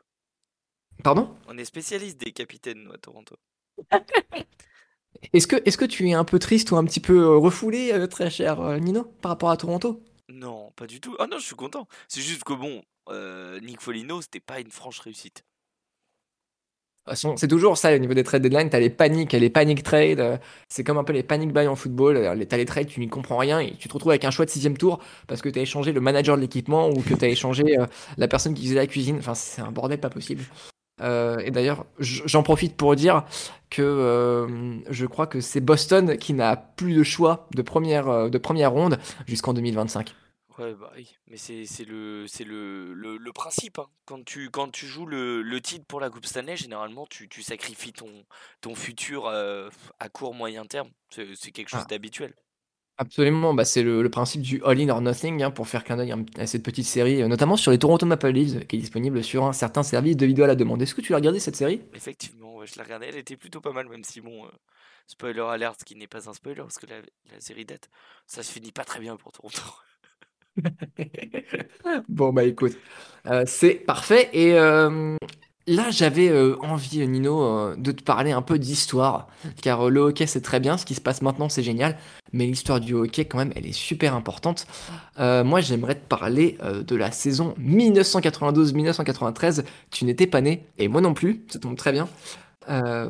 pardon? 1.03 1.35
On 1.47 1.57
est 1.57 1.65
spécialiste 1.65 2.19
des 2.19 2.33
capitaines, 2.33 2.83
nous, 2.83 2.91
à 2.91 2.99
Toronto. 2.99 3.35
Est-ce 5.33 5.47
que, 5.47 5.55
est 5.55 5.75
que 5.75 5.85
tu 5.85 6.07
es 6.07 6.13
un 6.13 6.23
peu 6.23 6.37
triste 6.37 6.69
ou 6.71 6.77
un 6.77 6.85
petit 6.85 6.99
peu 6.99 7.35
refoulé, 7.35 8.07
très 8.09 8.29
cher 8.29 8.79
Nino, 8.79 9.05
par 9.21 9.31
rapport 9.31 9.49
à 9.49 9.57
Toronto? 9.57 10.03
Non, 10.29 10.71
pas 10.75 10.85
du 10.85 11.01
tout. 11.01 11.15
Ah 11.17 11.25
non, 11.25 11.39
je 11.39 11.45
suis 11.45 11.55
content. 11.55 11.87
C'est 12.07 12.21
juste 12.21 12.43
que 12.43 12.53
bon, 12.53 12.83
Nick 13.61 13.81
Folino, 13.81 14.21
c'était 14.21 14.39
pas 14.39 14.59
une 14.59 14.71
franche 14.71 14.99
réussite 14.99 15.43
c'est 17.13 17.47
toujours 17.47 17.77
ça 17.77 17.93
au 17.93 17.97
niveau 17.97 18.13
des 18.13 18.23
trade 18.23 18.43
deadline, 18.43 18.69
t'as 18.69 18.79
les 18.79 18.89
paniques, 18.89 19.33
les 19.33 19.49
panic 19.49 19.83
trades, 19.83 20.19
euh, 20.19 20.37
c'est 20.69 20.83
comme 20.83 20.97
un 20.97 21.03
peu 21.03 21.13
les 21.13 21.23
panic 21.23 21.51
buy 21.51 21.67
en 21.67 21.75
football, 21.75 22.15
euh, 22.15 22.45
t'as 22.47 22.57
les 22.57 22.65
trades, 22.65 22.87
tu 22.87 22.99
n'y 22.99 23.09
comprends 23.09 23.37
rien 23.37 23.59
et 23.59 23.73
tu 23.75 23.87
te 23.87 23.93
retrouves 23.93 24.11
avec 24.11 24.23
un 24.23 24.31
choix 24.31 24.45
de 24.45 24.51
sixième 24.51 24.77
tour 24.77 24.99
parce 25.27 25.41
que 25.41 25.49
t'as 25.49 25.61
échangé 25.61 25.93
le 25.93 26.01
manager 26.01 26.35
de 26.35 26.41
l'équipement 26.41 26.89
ou 26.89 27.01
que 27.01 27.15
t'as 27.15 27.27
échangé 27.27 27.79
euh, 27.79 27.87
la 28.17 28.27
personne 28.27 28.53
qui 28.53 28.63
faisait 28.63 28.75
la 28.75 28.87
cuisine, 28.87 29.17
enfin 29.17 29.33
c'est 29.33 29.61
un 29.61 29.71
bordel 29.71 29.99
pas 29.99 30.09
possible. 30.09 30.43
et 31.01 31.49
d'ailleurs, 31.49 31.85
j'en 31.99 32.43
profite 32.43 32.77
pour 32.77 32.95
dire 32.95 33.23
que 33.71 34.47
je 34.89 35.05
crois 35.07 35.25
que 35.25 35.41
c'est 35.41 35.61
Boston 35.61 36.17
qui 36.17 36.33
n'a 36.33 36.55
plus 36.55 36.93
de 36.93 37.01
choix 37.03 37.47
de 37.55 37.63
première, 37.63 38.29
de 38.29 38.37
première 38.37 38.71
ronde 38.71 38.99
jusqu'en 39.25 39.53
2025. 39.53 40.13
Ouais, 40.61 40.75
bah 40.75 40.91
oui, 40.95 41.15
mais 41.27 41.37
c'est 41.37 41.63
le, 41.85 42.25
le, 42.45 42.93
le, 42.93 43.17
le 43.17 43.33
principe. 43.33 43.79
hein. 43.79 43.89
Quand 44.05 44.23
tu, 44.23 44.49
quand 44.51 44.69
tu 44.69 44.85
joues 44.85 45.05
le, 45.07 45.41
le 45.41 45.61
titre 45.61 45.85
pour 45.87 45.99
la 45.99 46.09
Coupe 46.11 46.25
Stanley, 46.25 46.55
généralement, 46.55 47.07
tu, 47.07 47.27
tu 47.29 47.41
sacrifies 47.41 47.93
ton, 47.93 48.25
ton 48.61 48.75
futur 48.75 49.25
euh, 49.27 49.69
à 49.99 50.09
court, 50.09 50.33
moyen 50.35 50.65
terme. 50.65 50.91
C'est 51.09 51.51
quelque 51.51 51.69
chose 51.69 51.85
ah. 51.85 51.87
d'habituel. 51.89 52.35
absolument, 52.97 53.53
bah, 53.53 53.65
c'est 53.65 53.83
le, 53.83 54.01
le 54.03 54.09
principe 54.09 54.41
du 54.41 54.61
all-in 54.63 54.89
or 54.89 55.01
nothing 55.01 55.41
hein, 55.43 55.51
pour 55.51 55.67
faire 55.67 55.83
qu'un 55.83 55.99
œil 55.99 56.13
à 56.37 56.47
cette 56.47 56.63
petite 56.63 56.85
série, 56.85 57.21
euh, 57.21 57.27
notamment 57.27 57.57
sur 57.57 57.71
les 57.71 57.79
Toronto 57.79 58.05
Maple 58.05 58.29
Leafs, 58.29 58.67
qui 58.67 58.75
est 58.77 58.79
disponible 58.79 59.23
sur 59.23 59.45
un 59.45 59.53
certain 59.53 59.83
service 59.83 60.15
de 60.17 60.25
vidéo 60.25 60.43
à 60.45 60.47
la 60.47 60.55
demande. 60.55 60.81
Est-ce 60.81 60.95
que 60.95 61.01
tu 61.01 61.13
as 61.13 61.17
regardé 61.17 61.39
cette 61.39 61.55
série? 61.55 61.81
Effectivement, 61.93 62.65
je 62.65 62.75
l'ai 62.75 62.83
regardée, 62.83 63.07
elle 63.07 63.17
était 63.17 63.37
plutôt 63.37 63.61
pas 63.61 63.71
mal, 63.71 63.87
même 63.89 64.03
si 64.03 64.21
bon, 64.21 64.45
euh, 64.45 64.49
spoiler 65.07 65.41
alert, 65.41 65.83
qui 65.83 65.95
n'est 65.95 66.07
pas 66.07 66.29
un 66.29 66.33
spoiler, 66.33 66.61
parce 66.61 66.77
que 66.79 66.85
la, 66.85 67.01
la 67.31 67.39
série 67.39 67.65
date, 67.65 67.89
ça 68.27 68.43
se 68.43 68.51
finit 68.51 68.71
pas 68.71 68.85
très 68.85 68.99
bien 68.99 69.17
pour 69.17 69.31
Toronto. 69.31 69.61
Bon, 72.09 72.33
bah 72.33 72.43
écoute, 72.43 72.73
euh, 73.27 73.43
c'est 73.45 73.75
parfait. 73.75 74.29
Et 74.33 74.53
euh, 74.53 75.15
là, 75.67 75.89
j'avais 75.89 76.29
euh, 76.29 76.55
envie, 76.61 77.07
Nino, 77.07 77.75
de 77.75 77.91
te 77.91 78.03
parler 78.03 78.31
un 78.31 78.41
peu 78.41 78.59
d'histoire. 78.59 79.27
Car 79.61 79.89
le 79.89 80.01
hockey, 80.01 80.27
c'est 80.27 80.41
très 80.41 80.59
bien. 80.59 80.77
Ce 80.77 80.85
qui 80.85 80.95
se 80.95 81.01
passe 81.01 81.21
maintenant, 81.21 81.49
c'est 81.49 81.63
génial. 81.63 81.97
Mais 82.33 82.45
l'histoire 82.45 82.79
du 82.79 82.93
hockey, 82.93 83.25
quand 83.25 83.37
même, 83.37 83.51
elle 83.55 83.65
est 83.65 83.73
super 83.73 84.15
importante. 84.15 84.67
moi, 85.17 85.61
j'aimerais 85.61 85.95
te 85.95 86.07
parler 86.07 86.57
de 86.63 86.95
la 86.95 87.11
saison 87.11 87.55
1992-1993. 87.59 89.63
Tu 89.91 90.05
n'étais 90.05 90.27
pas 90.27 90.41
né, 90.41 90.65
et 90.77 90.87
moi 90.87 91.01
non 91.01 91.13
plus. 91.13 91.43
Ça 91.49 91.59
tombe 91.59 91.75
très 91.75 91.91
bien. 91.91 92.07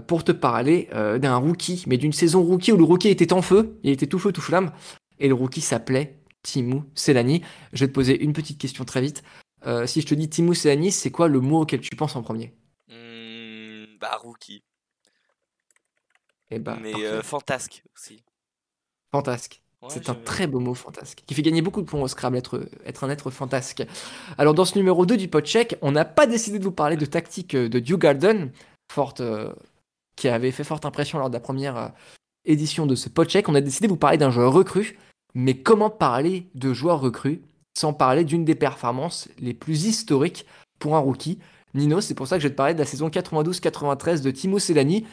pour 0.08 0.24
te 0.24 0.32
parler 0.32 0.90
d'un 1.20 1.36
rookie, 1.36 1.84
mais 1.88 1.98
d'une 1.98 2.14
saison 2.14 2.42
rookie 2.42 2.72
où 2.72 2.78
le 2.78 2.84
rookie 2.84 3.10
était 3.10 3.34
en 3.34 3.44
feu, 3.44 3.78
il 3.84 3.92
était 3.92 4.08
tout 4.08 4.18
feu, 4.18 4.32
tout 4.32 4.42
flamme, 4.42 4.72
et 5.20 5.28
le 5.28 5.36
rookie 5.36 5.62
s'appelait 5.62 6.21
Timou 6.44 6.84
Selani. 6.96 7.42
Je 7.74 7.86
vais 7.86 7.88
te 7.88 7.94
poser 7.94 8.22
une 8.22 8.34
petite 8.34 8.60
question 8.60 8.86
très 8.86 9.02
vite. 9.02 9.24
Euh, 9.66 9.86
si 9.86 10.02
je 10.02 10.08
te 10.08 10.16
dis 10.16 10.30
Timou 10.30 10.54
Selani, 10.54 10.92
c'est 10.92 11.12
quoi 11.12 11.28
le 11.28 11.40
mot 11.40 11.62
auquel 11.62 11.82
tu 11.82 11.96
penses 11.96 12.16
en 12.16 12.24
premier? 12.24 12.54
Mmh, 12.88 13.98
Bah, 14.00 14.18
rookie. 14.22 14.64
Et 16.50 16.56
eh 16.56 16.60
bah, 16.60 16.78
Mais 16.82 16.94
euh, 16.96 17.22
fantasque 17.22 17.84
aussi. 17.96 18.24
Fantasque. 19.12 19.62
c'est 19.90 20.10
un 20.10 20.16
très 20.16 20.48
beau 20.48 20.60
mot, 20.60 20.74
fantasque, 20.74 21.24
qui 21.26 21.34
fait 21.34 21.42
gagner 21.42 21.62
beaucoup 21.62 21.82
de 21.82 21.86
points 21.86 22.02
au 22.02 22.08
Scrabble, 22.08 22.38
être, 22.38 22.70
être 22.86 23.04
un 23.04 23.10
être 23.10 23.30
fantasque. 23.30 23.84
Alors, 24.38 24.54
dans 24.54 24.66
ce 24.66 24.78
numéro 24.78 25.06
2 25.06 25.16
du 25.18 25.28
podcheck, 25.28 25.78
on 25.82 25.92
n'a 25.92 26.06
pas 26.06 26.28
décidé 26.28 26.60
de 26.60 26.64
vous 26.64 26.72
parler 26.72 26.98
de 26.98 27.06
tactique 27.06 27.56
de 27.56 27.80
Dew 27.80 27.98
Garden, 27.98 28.52
forte, 28.92 29.22
euh, 29.22 29.54
qui 30.16 30.28
avait 30.28 30.52
fait 30.52 30.64
forte 30.64 30.86
impression 30.86 31.20
lors 31.20 31.30
de 31.30 31.34
la 31.34 31.40
première 31.40 31.94
édition 32.44 32.86
de 32.86 32.96
ce 32.96 33.08
podcheck. 33.10 33.48
On 33.48 33.56
a 33.56 33.62
décidé 33.62 33.88
de 33.88 33.92
vous 33.92 33.98
parler 33.98 34.18
d'un 34.18 34.32
joueur 34.32 34.52
recru 34.52 34.98
mais 35.34 35.56
comment 35.56 35.90
parler 35.90 36.48
de 36.56 36.74
joueurs 36.74 37.00
recrues 37.00 37.42
sans 37.78 37.94
parler 37.94 38.24
d'une 38.24 38.46
des 38.46 38.56
performances 38.56 39.30
les 39.40 39.54
plus 39.54 39.86
historiques 39.86 40.46
pour 40.80 40.96
un 40.96 41.00
rookie? 41.00 41.40
Nino, 41.74 42.02
c'est 42.02 42.16
pour 42.16 42.28
ça 42.28 42.36
que 42.36 42.44
je 42.44 42.48
vais 42.48 42.54
te 42.54 42.58
parler 42.58 42.74
de 42.74 42.80
la 42.80 42.86
saison 42.86 43.08
92-93 43.10 44.22
de 44.22 44.32
Timo 44.32 44.60
Selani, 44.60 45.06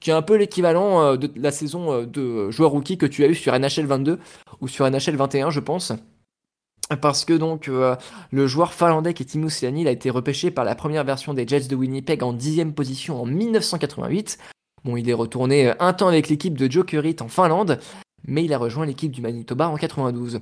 qui 0.00 0.10
est 0.10 0.14
un 0.14 0.22
peu 0.22 0.36
l'équivalent 0.36 1.02
euh, 1.02 1.16
de 1.16 1.30
la 1.36 1.50
saison 1.50 1.92
euh, 1.92 2.06
de 2.06 2.50
joueur 2.50 2.70
rookie 2.70 2.98
que 2.98 3.06
tu 3.06 3.24
as 3.24 3.28
eu 3.28 3.34
sur 3.34 3.58
NHL 3.58 3.86
22 3.86 4.18
ou 4.60 4.68
sur 4.68 4.88
NHL 4.90 5.16
21, 5.16 5.50
je 5.50 5.60
pense. 5.60 5.92
Parce 7.00 7.24
que 7.24 7.32
donc 7.32 7.68
euh, 7.68 7.96
le 8.30 8.46
joueur 8.46 8.72
finlandais 8.72 9.12
qui 9.12 9.24
est 9.24 9.26
Timo 9.26 9.48
Selani, 9.48 9.82
il 9.82 9.88
a 9.88 9.90
été 9.90 10.08
repêché 10.08 10.50
par 10.50 10.64
la 10.64 10.74
première 10.74 11.04
version 11.04 11.34
des 11.34 11.46
Jets 11.46 11.68
de 11.68 11.74
Winnipeg 11.74 12.22
en 12.22 12.32
dixième 12.32 12.74
position 12.74 13.20
en 13.20 13.26
1988. 13.26 14.38
Bon, 14.84 14.96
il 14.96 15.10
est 15.10 15.14
retourné 15.14 15.72
un 15.80 15.92
temps 15.92 16.06
avec 16.06 16.28
l'équipe 16.28 16.56
de 16.56 16.70
Jokerit 16.70 17.16
en 17.20 17.28
Finlande, 17.28 17.80
mais 18.26 18.44
il 18.44 18.52
a 18.52 18.58
rejoint 18.58 18.86
l'équipe 18.86 19.12
du 19.12 19.20
Manitoba 19.20 19.68
en 19.68 19.76
92. 19.76 20.40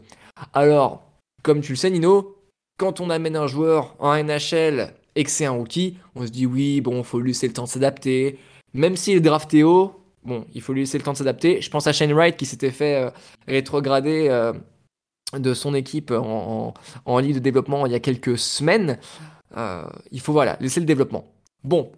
Alors, 0.52 1.02
comme 1.42 1.60
tu 1.60 1.72
le 1.72 1.76
sais 1.76 1.90
Nino, 1.90 2.36
quand 2.78 3.00
on 3.00 3.10
amène 3.10 3.36
un 3.36 3.46
joueur 3.46 3.94
en 3.98 4.14
NHL 4.16 4.94
et 5.14 5.24
que 5.24 5.30
c'est 5.30 5.44
un 5.44 5.52
rookie, 5.52 5.98
on 6.14 6.26
se 6.26 6.30
dit 6.30 6.46
oui, 6.46 6.80
bon, 6.80 7.02
faut 7.02 7.20
lui 7.20 7.30
laisser 7.30 7.46
le 7.46 7.52
temps 7.52 7.64
de 7.64 7.68
s'adapter. 7.68 8.38
Même 8.72 8.96
s'il 8.96 9.16
est 9.16 9.20
drafté 9.20 9.62
haut, 9.62 10.00
bon, 10.24 10.46
il 10.54 10.60
faut 10.60 10.72
lui 10.72 10.80
laisser 10.80 10.98
le 10.98 11.04
temps 11.04 11.12
de 11.12 11.18
s'adapter. 11.18 11.60
Je 11.60 11.70
pense 11.70 11.86
à 11.86 11.92
Shane 11.92 12.12
Wright 12.12 12.36
qui 12.36 12.46
s'était 12.46 12.70
fait 12.70 12.96
euh, 12.96 13.10
rétrograder 13.46 14.28
euh, 14.28 14.52
de 15.38 15.54
son 15.54 15.74
équipe 15.74 16.10
en, 16.10 16.74
en, 17.04 17.20
de 17.20 17.38
développement 17.38 17.86
il 17.86 17.92
y 17.92 17.96
a 17.96 18.00
quelques 18.00 18.38
semaines. 18.38 18.98
Euh, 19.56 19.84
il 20.10 20.20
faut 20.20 20.32
voilà, 20.32 20.56
laisser 20.60 20.80
le 20.80 20.86
développement. 20.86 21.24
Bon, 21.62 21.92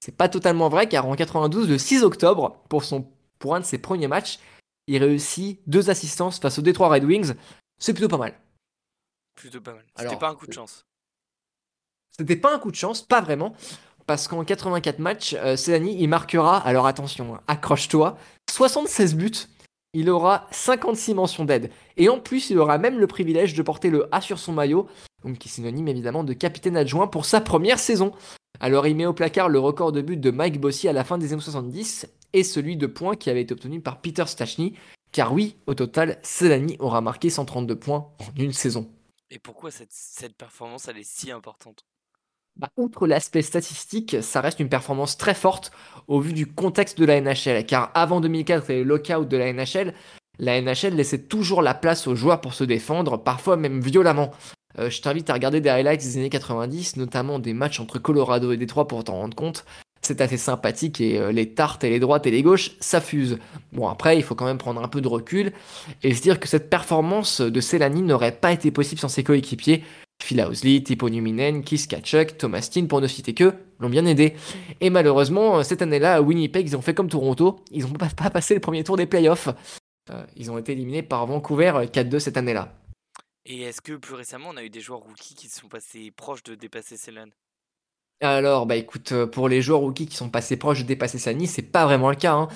c'est 0.00 0.16
pas 0.16 0.28
totalement 0.28 0.68
vrai 0.68 0.88
car 0.88 1.06
en 1.06 1.14
92, 1.14 1.68
le 1.68 1.78
6 1.78 2.02
octobre, 2.02 2.62
pour, 2.68 2.84
son, 2.84 3.06
pour 3.38 3.54
un 3.54 3.60
de 3.60 3.64
ses 3.64 3.78
premiers 3.78 4.08
matchs, 4.08 4.38
il 4.86 5.02
réussit 5.02 5.60
deux 5.66 5.90
assistances 5.90 6.38
face 6.38 6.58
aux 6.58 6.62
Detroit 6.62 6.88
Red 6.88 7.04
Wings. 7.04 7.34
C'est 7.78 7.92
plutôt 7.92 8.08
pas 8.08 8.18
mal. 8.18 8.34
Plutôt 9.34 9.60
pas 9.60 9.74
mal. 9.74 9.84
C'était 9.98 10.16
pas 10.16 10.30
un 10.30 10.34
coup 10.34 10.46
de 10.46 10.52
chance. 10.52 10.86
C'était 12.16 12.36
pas 12.36 12.54
un 12.54 12.58
coup 12.58 12.70
de 12.70 12.76
chance, 12.76 13.02
pas 13.02 13.20
vraiment. 13.20 13.54
Parce 14.06 14.28
qu'en 14.28 14.44
84 14.44 15.00
matchs, 15.00 15.34
euh, 15.34 15.56
il 15.78 16.08
marquera, 16.08 16.58
alors 16.58 16.86
attention, 16.86 17.34
hein, 17.34 17.40
accroche-toi, 17.48 18.16
76 18.50 19.16
buts. 19.16 19.32
Il 19.92 20.10
aura 20.10 20.46
56 20.52 21.14
mentions 21.14 21.44
d'aide. 21.44 21.70
Et 21.96 22.08
en 22.08 22.20
plus, 22.20 22.50
il 22.50 22.58
aura 22.58 22.78
même 22.78 22.98
le 22.98 23.06
privilège 23.06 23.54
de 23.54 23.62
porter 23.62 23.90
le 23.90 24.08
A 24.14 24.20
sur 24.20 24.38
son 24.38 24.52
maillot, 24.52 24.88
donc 25.24 25.38
qui 25.38 25.48
est 25.48 25.50
synonyme 25.50 25.88
évidemment 25.88 26.22
de 26.22 26.32
capitaine 26.32 26.76
adjoint 26.76 27.06
pour 27.06 27.24
sa 27.24 27.40
première 27.40 27.78
saison. 27.78 28.12
Alors 28.60 28.86
il 28.86 28.96
met 28.96 29.06
au 29.06 29.12
placard 29.12 29.48
le 29.48 29.58
record 29.58 29.92
de 29.92 30.00
buts 30.00 30.16
de 30.16 30.30
Mike 30.30 30.60
Bossy 30.60 30.88
à 30.88 30.92
la 30.92 31.04
fin 31.04 31.18
des 31.18 31.32
années 31.32 31.42
70 31.42 32.08
et 32.32 32.44
celui 32.44 32.76
de 32.76 32.86
points 32.86 33.16
qui 33.16 33.30
avait 33.30 33.42
été 33.42 33.52
obtenu 33.52 33.80
par 33.80 34.00
Peter 34.00 34.24
Stachny. 34.26 34.74
Car 35.12 35.32
oui, 35.32 35.56
au 35.66 35.74
total, 35.74 36.18
Selani 36.22 36.76
aura 36.78 37.00
marqué 37.00 37.30
132 37.30 37.76
points 37.76 38.10
en 38.20 38.42
une 38.42 38.52
saison. 38.52 38.90
Et 39.30 39.38
pourquoi 39.38 39.70
cette, 39.70 40.36
performance 40.36 40.88
elle 40.88 40.98
est 40.98 41.08
si 41.08 41.30
importante? 41.30 41.84
Bah, 42.56 42.70
Outre 42.76 43.06
l'aspect 43.06 43.42
statistique, 43.42 44.16
ça 44.22 44.40
reste 44.40 44.60
une 44.60 44.68
performance 44.68 45.16
très 45.16 45.34
forte 45.34 45.72
au 46.08 46.20
vu 46.20 46.32
du 46.32 46.46
contexte 46.46 46.98
de 46.98 47.04
la 47.04 47.20
NHL. 47.20 47.66
Car 47.66 47.90
avant 47.94 48.20
2004 48.20 48.70
et 48.70 48.78
le 48.78 48.84
lockout 48.84 49.28
de 49.28 49.36
la 49.36 49.52
NHL, 49.52 49.94
la 50.38 50.60
NHL 50.60 50.94
laissait 50.94 51.22
toujours 51.22 51.62
la 51.62 51.74
place 51.74 52.06
aux 52.06 52.14
joueurs 52.14 52.40
pour 52.40 52.54
se 52.54 52.64
défendre, 52.64 53.16
parfois 53.16 53.56
même 53.56 53.80
violemment. 53.80 54.32
Euh, 54.78 54.90
je 54.90 55.00
t'invite 55.00 55.30
à 55.30 55.34
regarder 55.34 55.60
des 55.60 55.68
highlights 55.68 56.02
des 56.02 56.18
années 56.18 56.30
90, 56.30 56.96
notamment 56.96 57.38
des 57.38 57.54
matchs 57.54 57.80
entre 57.80 57.98
Colorado 57.98 58.52
et 58.52 58.56
Détroit 58.56 58.88
pour 58.88 59.02
t'en 59.04 59.14
rendre 59.14 59.36
compte 59.36 59.64
c'est 60.06 60.20
assez 60.20 60.36
sympathique 60.36 61.00
et 61.00 61.18
euh, 61.18 61.32
les 61.32 61.52
tartes 61.52 61.84
et 61.84 61.90
les 61.90 61.98
droites 61.98 62.26
et 62.26 62.30
les 62.30 62.42
gauches, 62.42 62.72
ça 62.80 63.00
fuse. 63.00 63.38
Bon, 63.72 63.88
après, 63.88 64.16
il 64.16 64.22
faut 64.22 64.34
quand 64.34 64.44
même 64.44 64.58
prendre 64.58 64.82
un 64.82 64.88
peu 64.88 65.00
de 65.00 65.08
recul 65.08 65.52
et 66.02 66.14
se 66.14 66.22
dire 66.22 66.40
que 66.40 66.48
cette 66.48 66.70
performance 66.70 67.40
de 67.40 67.60
Selani 67.60 68.02
n'aurait 68.02 68.32
pas 68.32 68.52
été 68.52 68.70
possible 68.70 69.00
sans 69.00 69.08
ses 69.08 69.24
coéquipiers. 69.24 69.82
Phil 70.22 70.40
Housley, 70.40 70.82
Tipo 70.82 71.10
Numinen, 71.10 71.62
Keith 71.62 71.88
Kachuk, 71.88 72.38
Thomas 72.38 72.62
Steen, 72.62 72.88
pour 72.88 73.00
ne 73.00 73.06
citer 73.06 73.34
que, 73.34 73.52
l'ont 73.80 73.90
bien 73.90 74.06
aidé. 74.06 74.34
Et 74.80 74.88
malheureusement, 74.88 75.62
cette 75.62 75.82
année-là, 75.82 76.14
à 76.14 76.20
Winnipeg, 76.22 76.66
ils 76.66 76.76
ont 76.76 76.80
fait 76.80 76.94
comme 76.94 77.08
Toronto, 77.08 77.60
ils 77.70 77.82
n'ont 77.82 77.90
pas, 77.90 78.08
passé 78.30 78.54
le 78.54 78.60
premier 78.60 78.82
tour 78.82 78.96
des 78.96 79.06
playoffs. 79.06 79.48
Euh, 80.10 80.24
ils 80.36 80.50
ont 80.50 80.56
été 80.56 80.72
éliminés 80.72 81.02
par 81.02 81.26
Vancouver 81.26 81.72
4-2 81.92 82.14
euh, 82.14 82.18
cette 82.18 82.36
année-là. 82.36 82.72
Et 83.48 83.62
est-ce 83.62 83.80
que 83.80 83.92
plus 83.92 84.14
récemment, 84.14 84.48
on 84.50 84.56
a 84.56 84.64
eu 84.64 84.70
des 84.70 84.80
joueurs 84.80 85.00
rookies 85.00 85.36
qui 85.36 85.48
sont 85.48 85.68
passés 85.68 86.10
proches 86.10 86.42
de 86.42 86.54
dépasser 86.54 86.96
Selani 86.96 87.32
alors, 88.22 88.64
bah 88.64 88.76
écoute, 88.76 89.12
euh, 89.12 89.26
pour 89.26 89.46
les 89.46 89.60
joueurs 89.60 89.80
rookies 89.80 90.06
qui 90.06 90.16
sont 90.16 90.30
passés 90.30 90.56
proches 90.56 90.80
de 90.80 90.86
dépasser 90.86 91.18
Sani, 91.18 91.46
c'est 91.46 91.60
pas 91.60 91.84
vraiment 91.84 92.08
le 92.08 92.16
cas. 92.16 92.32
Hein. 92.32 92.48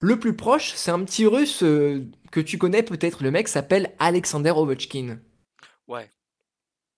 Le 0.00 0.18
plus 0.18 0.34
proche, 0.34 0.72
c'est 0.74 0.90
un 0.90 1.04
petit 1.04 1.26
russe 1.26 1.62
euh, 1.62 2.06
que 2.30 2.40
tu 2.40 2.56
connais 2.56 2.82
peut-être. 2.82 3.22
Le 3.22 3.30
mec 3.30 3.48
s'appelle 3.48 3.94
Alexander 3.98 4.52
Ovechkin. 4.52 5.18
Ouais. 5.86 6.08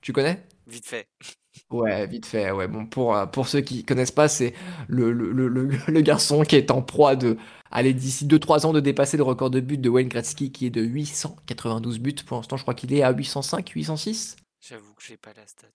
Tu 0.00 0.12
connais? 0.12 0.46
Vite 0.68 0.87
fait. 0.87 1.09
Ouais, 1.70 2.06
vite 2.06 2.26
fait. 2.26 2.50
Ouais, 2.50 2.68
bon, 2.68 2.86
pour, 2.86 3.16
euh, 3.16 3.26
pour 3.26 3.48
ceux 3.48 3.60
qui 3.60 3.84
connaissent 3.84 4.10
pas, 4.10 4.28
c'est 4.28 4.54
le, 4.88 5.12
le, 5.12 5.32
le, 5.32 5.48
le, 5.48 6.00
garçon 6.02 6.42
qui 6.42 6.56
est 6.56 6.70
en 6.70 6.82
proie 6.82 7.16
de, 7.16 7.36
aller 7.70 7.92
d'ici 7.92 8.26
2-3 8.26 8.66
ans, 8.66 8.72
de 8.72 8.80
dépasser 8.80 9.16
le 9.16 9.22
record 9.22 9.50
de 9.50 9.60
but 9.60 9.80
de 9.80 9.88
Wayne 9.88 10.08
Gretzky 10.08 10.52
qui 10.52 10.66
est 10.66 10.70
de 10.70 10.82
892 10.82 11.98
buts. 11.98 12.14
Pour 12.26 12.38
l'instant, 12.38 12.56
je 12.56 12.62
crois 12.62 12.74
qu'il 12.74 12.92
est 12.92 13.02
à 13.02 13.12
805, 13.12 13.68
806. 13.70 14.36
J'avoue 14.60 14.94
que 14.94 15.02
j'ai 15.02 15.16
pas 15.16 15.32
la 15.36 15.46
stat. 15.46 15.66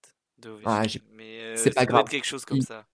Ah, 0.66 0.84
mais 1.16 1.40
euh, 1.42 1.56
c'est 1.58 1.74
pas 1.74 1.86
grave. 1.86 2.06
quelque 2.06 2.26
chose 2.26 2.46
comme 2.46 2.62
ça. 2.62 2.86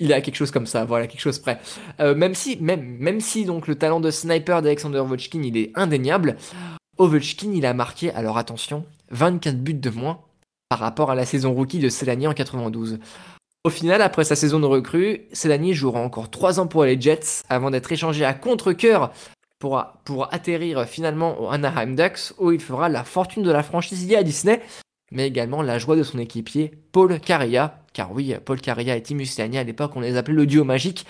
Il 0.00 0.12
a 0.12 0.20
quelque 0.20 0.36
chose 0.36 0.52
comme 0.52 0.66
ça, 0.66 0.84
voilà, 0.84 1.08
quelque 1.08 1.20
chose 1.20 1.40
près. 1.40 1.60
Euh, 1.98 2.14
même 2.14 2.34
si, 2.34 2.56
même, 2.60 2.82
même 2.98 3.20
si 3.20 3.44
donc 3.44 3.66
le 3.66 3.74
talent 3.74 3.98
de 4.00 4.10
sniper 4.10 4.62
d'Alexander 4.62 4.98
Ovechkin, 4.98 5.42
il 5.42 5.56
est 5.56 5.72
indéniable, 5.74 6.36
Ovechkin, 6.98 7.52
il 7.52 7.66
a 7.66 7.74
marqué, 7.74 8.12
alors 8.12 8.38
attention, 8.38 8.86
24 9.10 9.58
buts 9.58 9.74
de 9.74 9.90
moins 9.90 10.20
par 10.68 10.78
rapport 10.78 11.10
à 11.10 11.14
la 11.14 11.24
saison 11.24 11.52
rookie 11.52 11.78
de 11.78 11.88
Selani 11.88 12.26
en 12.26 12.34
92. 12.34 12.98
Au 13.64 13.70
final, 13.70 14.02
après 14.02 14.24
sa 14.24 14.36
saison 14.36 14.60
de 14.60 14.66
recrue, 14.66 15.22
Selani 15.32 15.74
jouera 15.74 16.00
encore 16.00 16.30
3 16.30 16.60
ans 16.60 16.66
pour 16.66 16.84
les 16.84 17.00
Jets 17.00 17.42
avant 17.48 17.70
d'être 17.70 17.90
échangé 17.90 18.24
à 18.24 18.34
contre-coeur 18.34 19.12
pour, 19.58 19.78
atterrir 20.30 20.84
finalement 20.84 21.40
au 21.40 21.48
Anaheim 21.50 21.96
Ducks 21.96 22.32
où 22.38 22.52
il 22.52 22.60
fera 22.60 22.88
la 22.88 23.02
fortune 23.02 23.42
de 23.42 23.50
la 23.50 23.62
franchise 23.62 24.06
liée 24.08 24.16
à 24.16 24.22
Disney 24.22 24.62
mais 25.10 25.26
également 25.26 25.62
la 25.62 25.78
joie 25.78 25.96
de 25.96 26.02
son 26.02 26.18
équipier 26.18 26.72
Paul 26.92 27.18
Carilla, 27.20 27.80
car 27.92 28.12
oui, 28.12 28.34
Paul 28.44 28.60
Carilla 28.60 28.96
et 28.96 29.02
Tim 29.02 29.24
Stani 29.24 29.58
à 29.58 29.64
l'époque 29.64 29.92
on 29.96 30.00
les 30.00 30.16
appelait 30.16 30.34
le 30.34 30.46
duo 30.46 30.64
magique, 30.64 31.06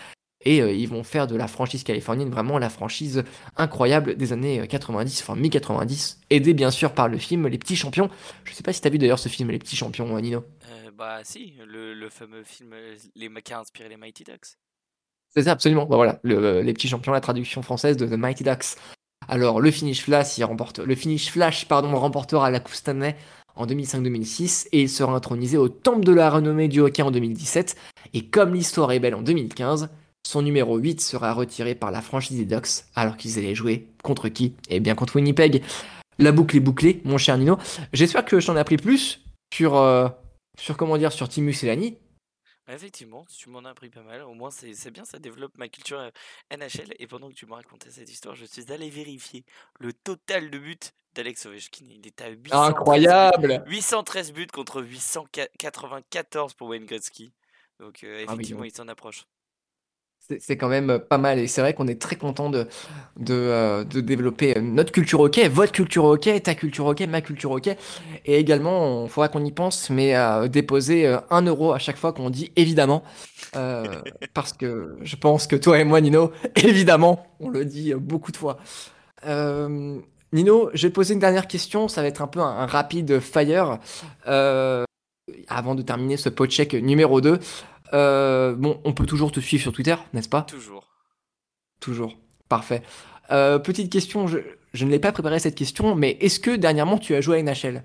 et 0.49 0.63
euh, 0.63 0.73
ils 0.73 0.89
vont 0.89 1.05
faire 1.05 1.27
de 1.27 1.37
la 1.37 1.47
franchise 1.47 1.85
californienne 1.85 2.31
vraiment 2.31 2.59
la 2.59 2.71
franchise 2.71 3.23
incroyable 3.59 4.17
des 4.17 4.33
années 4.33 4.67
90, 4.67 5.21
euh, 5.21 5.23
enfin 5.23 5.39
mi-90, 5.39 6.17
aidé 6.31 6.55
bien 6.55 6.71
sûr 6.71 6.93
par 6.93 7.07
le 7.09 7.19
film 7.19 7.47
Les 7.49 7.59
Petits 7.59 7.77
Champions. 7.77 8.09
Je 8.45 8.55
sais 8.55 8.63
pas 8.63 8.73
si 8.73 8.81
t'as 8.81 8.89
vu 8.89 8.97
d'ailleurs 8.97 9.19
ce 9.19 9.29
film 9.29 9.51
Les 9.51 9.59
Petits 9.59 9.77
Champions, 9.77 10.17
euh, 10.17 10.21
Nino. 10.21 10.45
bah 10.97 11.21
si, 11.23 11.53
le, 11.67 12.09
fameux 12.09 12.45
film 12.45 12.75
les, 13.15 13.31
qui 13.43 13.53
a 13.53 13.61
inspiré 13.61 13.91
les 13.91 13.99
Mighty 13.99 14.25
Ducks. 14.25 14.57
C'est 15.35 15.43
ça, 15.43 15.53
absolument. 15.53 15.85
Bah, 15.85 15.97
voilà, 15.97 16.19
Les 16.25 16.73
Petits 16.73 16.89
Champions, 16.89 17.13
la 17.13 17.21
traduction 17.21 17.61
française 17.61 17.99
de 17.99 18.07
The 18.07 18.19
Mighty 18.19 18.43
Ducks. 18.43 18.79
Alors 19.29 19.61
le 19.61 19.71
finish 19.71 20.03
flash, 20.03 20.39
il 20.39 20.45
remporte, 20.45 20.79
le 20.79 20.95
finish 20.95 21.31
flash 21.31 21.67
pardon, 21.69 21.95
remportera 21.95 22.51
la 22.51 22.61
Coupe 22.61 22.75
Stanley 22.75 23.15
en 23.55 23.67
2005-2006 23.67 24.69
et 24.73 24.83
il 24.83 24.89
sera 24.89 25.13
intronisé 25.13 25.59
au 25.59 25.69
temple 25.69 26.05
de 26.05 26.13
la 26.13 26.31
renommée 26.31 26.69
du 26.69 26.81
hockey 26.81 27.03
en 27.03 27.11
2017. 27.11 27.77
Et 28.15 28.25
comme 28.25 28.55
l'histoire 28.55 28.93
est 28.93 29.01
belle 29.01 29.15
en 29.15 29.21
2015, 29.21 29.91
son 30.27 30.43
numéro 30.43 30.77
8 30.77 31.01
sera 31.01 31.33
retiré 31.33 31.75
par 31.75 31.91
la 31.91 32.03
franchise 32.03 32.39
des 32.39 32.45
Ducks 32.45 32.85
alors 32.95 33.17
qu'ils 33.17 33.39
allaient 33.39 33.55
jouer 33.55 33.89
contre 34.03 34.29
qui? 34.29 34.55
Eh 34.69 34.81
bien 34.81 34.95
contre 34.95 35.17
Winnipeg. 35.17 35.63
La 36.19 36.33
boucle 36.33 36.57
est 36.57 36.61
bouclée, 36.61 37.01
mon 37.05 37.17
cher 37.17 37.39
Nino. 37.39 37.59
J'espère 37.93 38.25
que 38.25 38.41
je 38.41 38.47
t'en 38.47 38.57
ai 38.57 38.61
appris 38.61 38.77
plus 38.77 39.21
sur, 39.55 39.77
euh, 39.77 40.09
sur 40.59 40.77
comment 40.77 40.99
dire, 40.99 41.13
sur 41.13 41.29
Timus 41.29 41.63
et 41.63 41.67
Lani. 41.67 41.97
Effectivement, 42.71 43.25
tu 43.35 43.49
m'en 43.49 43.61
as 43.61 43.71
appris 43.71 43.89
pas 43.89 44.03
mal. 44.03 44.23
Au 44.23 44.35
moins, 44.35 44.51
c'est 44.51 44.91
bien, 44.91 45.05
ça 45.07 45.19
développe 45.19 45.57
ma 45.57 45.69
culture 45.69 45.99
euh, 46.01 46.11
NHL. 46.55 46.93
Et 46.99 47.07
pendant 47.07 47.31
que 47.31 47.35
tu 47.35 47.47
me 47.47 47.55
racontais 47.55 47.91
cette 47.91 48.11
histoire, 48.11 48.35
je 48.35 48.45
suis 48.45 48.71
allé 48.71 48.91
vérifier 48.91 49.45
le 49.81 49.95
total 49.95 50.51
de 50.51 50.59
buts 50.59 50.79
d'Alex 51.15 51.47
Ovechkin. 51.47 51.87
Il 51.89 52.07
est 52.07 52.21
à 52.21 52.29
813 52.29 52.69
Incroyable 52.69 53.65
813 53.67 54.33
buts 54.33 54.47
contre 54.49 54.83
894 54.83 56.55
pour 56.55 56.69
Wayne 56.69 56.85
Gretzky. 56.85 57.33
Donc, 57.81 58.05
euh, 58.05 58.25
ah 58.29 58.35
effectivement, 58.35 58.65
il 58.65 58.75
s'en 58.75 58.89
approche. 58.89 59.25
C'est 60.41 60.59
quand 60.59 60.69
même 60.69 60.99
pas 60.99 61.17
mal 61.17 61.39
et 61.39 61.47
c'est 61.47 61.63
vrai 61.63 61.73
qu'on 61.73 61.87
est 61.87 62.01
très 62.01 62.17
content 62.17 62.51
de, 62.51 62.67
euh, 63.31 63.85
développer 63.85 64.61
notre 64.61 64.93
culture 64.93 65.21
hockey, 65.21 65.49
votre 65.49 65.73
culture 65.73 66.05
hockey, 66.05 66.39
ta 66.41 66.55
culture 66.55 66.85
hockey, 66.85 67.07
ma 67.07 67.23
culture 67.23 67.51
hockey. 67.51 67.79
Et 68.27 68.39
également, 68.39 69.05
il 69.05 69.09
faudra 69.09 69.29
qu'on 69.29 69.43
y 69.43 69.53
pense, 69.53 69.89
mais 69.89 70.13
à 70.15 70.47
déposer 70.47 71.07
euh, 71.07 71.19
un 71.31 71.43
euro 71.43 71.73
à 71.73 71.79
chaque 71.79 71.97
fois 71.97 72.13
qu'on 72.13 72.29
dit 72.29 72.53
évidemment. 72.57 73.03
Euh, 73.57 73.87
parce 74.35 74.53
que 74.53 74.99
je 75.01 75.17
pense 75.17 75.47
que 75.47 75.57
toi 75.57 75.79
et 75.79 75.85
moi, 75.85 76.03
Nino, 76.03 76.31
évidemment, 76.57 77.27
on 77.41 77.49
le 77.49 77.65
dit 77.65 77.95
beaucoup 77.95 78.31
de 78.31 78.37
fois. 78.37 78.59
Nino, 80.35 80.69
je 80.75 80.83
vais 80.83 80.91
te 80.91 80.95
poser 80.95 81.15
une 81.15 81.21
dernière 81.21 81.47
question, 81.47 81.89
ça 81.89 82.03
va 82.03 82.09
être 82.09 82.21
un 82.21 82.27
peu 82.27 82.41
un, 82.41 82.67
rapide 82.67 83.19
fire. 83.21 83.79
avant 84.27 85.75
de 85.75 85.83
terminer 85.83 86.19
ce 86.19 86.29
pot 86.29 86.47
check 86.47 86.75
numéro 86.75 87.23
2. 87.23 87.39
Euh, 87.93 88.55
bon, 88.55 88.81
on 88.85 88.93
peut 88.93 89.07
toujours 89.07 89.33
te 89.33 89.41
suivre 89.41 89.63
sur 89.63 89.73
Twitter, 89.73 89.97
n'est-ce 90.13 90.29
pas? 90.29 90.43
Toujours. 90.43 90.89
Toujours. 91.81 92.17
Parfait. 92.49 92.83
Euh, 93.31 93.59
petite 93.59 93.93
question, 93.93 94.27
je, 94.27 94.39
ne 94.85 94.91
l'ai 94.91 94.99
pas 94.99 95.13
préparé 95.13 95.39
cette 95.39 95.55
question, 95.55 95.95
mais 95.95 96.17
est-ce 96.21 96.41
que 96.41 96.57
dernièrement 96.57 96.99
tu 96.99 97.15
as 97.15 97.21
joué 97.21 97.39
à 97.39 97.43
NHL 97.43 97.85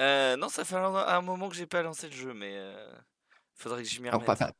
euh, 0.00 0.36
Non, 0.36 0.48
ça 0.48 0.64
fait 0.64 0.76
un, 0.76 1.20
moment 1.22 1.48
que 1.48 1.54
j'ai 1.54 1.66
pas 1.66 1.82
lancé 1.82 2.08
le 2.08 2.14
jeu, 2.14 2.34
mais 2.34 2.54
faudrait 3.54 3.82
que 3.82 3.88
j'y 3.88 4.00
m'y 4.00 4.10
remette. 4.10 4.52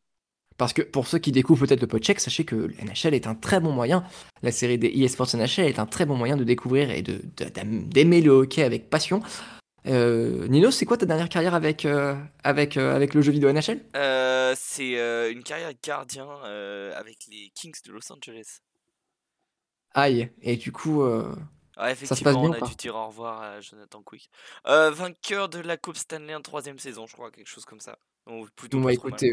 parce 0.57 0.73
que 0.73 0.83
pour 0.83 1.07
ceux 1.07 1.19
qui 1.19 1.33
découvrent 1.33 1.67
peut-être 1.67 1.81
le 1.81 1.89
podcheck, 1.89 2.21
sachez 2.21 2.45
que 2.45 2.71
NHL 2.83 3.15
est 3.15 3.27
un 3.27 3.35
très 3.35 3.59
bon 3.59 3.73
moyen, 3.73 4.05
la 4.43 4.53
série 4.53 4.79
des 4.79 4.89
eSports 4.89 5.35
NHL 5.35 5.67
est 5.67 5.79
un 5.81 5.87
très 5.87 6.07
bon 6.07 6.17
moyen 6.17 6.37
de 6.37 6.45
découvrir 6.45 6.91
et 6.91 7.03
d'aimer 7.03 8.21
le 8.21 8.31
hockey 8.31 8.63
avec 8.63 8.91
passion. 8.91 9.23
Euh, 9.87 10.47
Nino, 10.49 10.71
c'est 10.71 10.87
quoi 10.87 10.97
ta 10.97 11.07
dernière 11.07 11.29
carrière 11.29 11.55
avec, 11.55 11.85
euh, 11.85 12.15
avec, 12.45 12.77
euh, 12.77 12.95
avec 12.95 13.15
le 13.15 13.23
jeu 13.23 13.33
vidéo 13.33 13.53
NHL 13.53 13.81
C'est 14.55 15.33
une 15.33 15.43
carrière 15.43 15.71
de 15.71 15.79
gardien 15.83 16.29
avec 16.97 17.19
les 17.31 17.51
Kings 17.55 17.75
de 17.87 17.93
Los 17.93 18.13
Angeles. 18.13 18.61
Aïe, 19.95 20.31
et 20.41 20.57
du 20.57 20.73
coup, 20.73 21.05
ça 21.77 22.17
se 22.17 22.25
passe 22.25 22.37
bien, 22.37 22.51
on 22.51 22.53
a 22.53 22.61
dû 22.61 22.75
dire 22.77 22.95
au 22.95 23.07
revoir 23.09 23.43
à 23.43 23.61
Jonathan 23.61 24.03
Quick. 24.03 24.31
vainqueur 24.65 25.49
de 25.49 25.59
la 25.59 25.77
Coupe 25.77 25.97
Stanley 25.97 26.35
en 26.35 26.43
troisième 26.43 26.79
saison, 26.79 27.07
je 27.07 27.13
crois, 27.13 27.31
quelque 27.31 27.49
chose 27.49 27.65
comme 27.65 27.81
ça. 27.81 27.99
Donc, 28.27 28.51
plutôt 28.53 28.89
écoutez, 28.89 29.33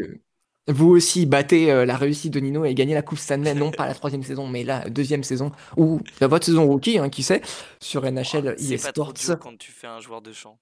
vous 0.68 0.88
aussi 0.88 1.26
battez 1.26 1.70
euh, 1.70 1.84
la 1.84 1.96
réussite 1.96 2.32
de 2.32 2.40
Nino 2.40 2.64
et 2.64 2.74
gagnez 2.74 2.94
la 2.94 3.02
Coupe 3.02 3.18
Stanley, 3.18 3.54
non 3.54 3.70
pas 3.70 3.86
la 3.86 3.94
troisième 3.94 4.22
saison, 4.22 4.46
mais 4.46 4.64
la 4.64 4.88
deuxième 4.88 5.24
saison, 5.24 5.52
ou 5.76 6.00
la 6.20 6.26
votre 6.26 6.46
saison 6.46 6.66
rookie, 6.66 6.98
hein, 6.98 7.08
qui 7.08 7.22
sait, 7.22 7.42
sur 7.80 8.02
NHL 8.02 8.54
oh, 8.56 8.62
C'est 8.62 8.82
pas 8.82 8.92
trop 8.92 9.12
dur 9.12 9.38
quand 9.38 9.58
tu 9.58 9.72
fais 9.72 9.86
un 9.86 10.00
joueur 10.00 10.22
de 10.22 10.32
champ. 10.32 10.58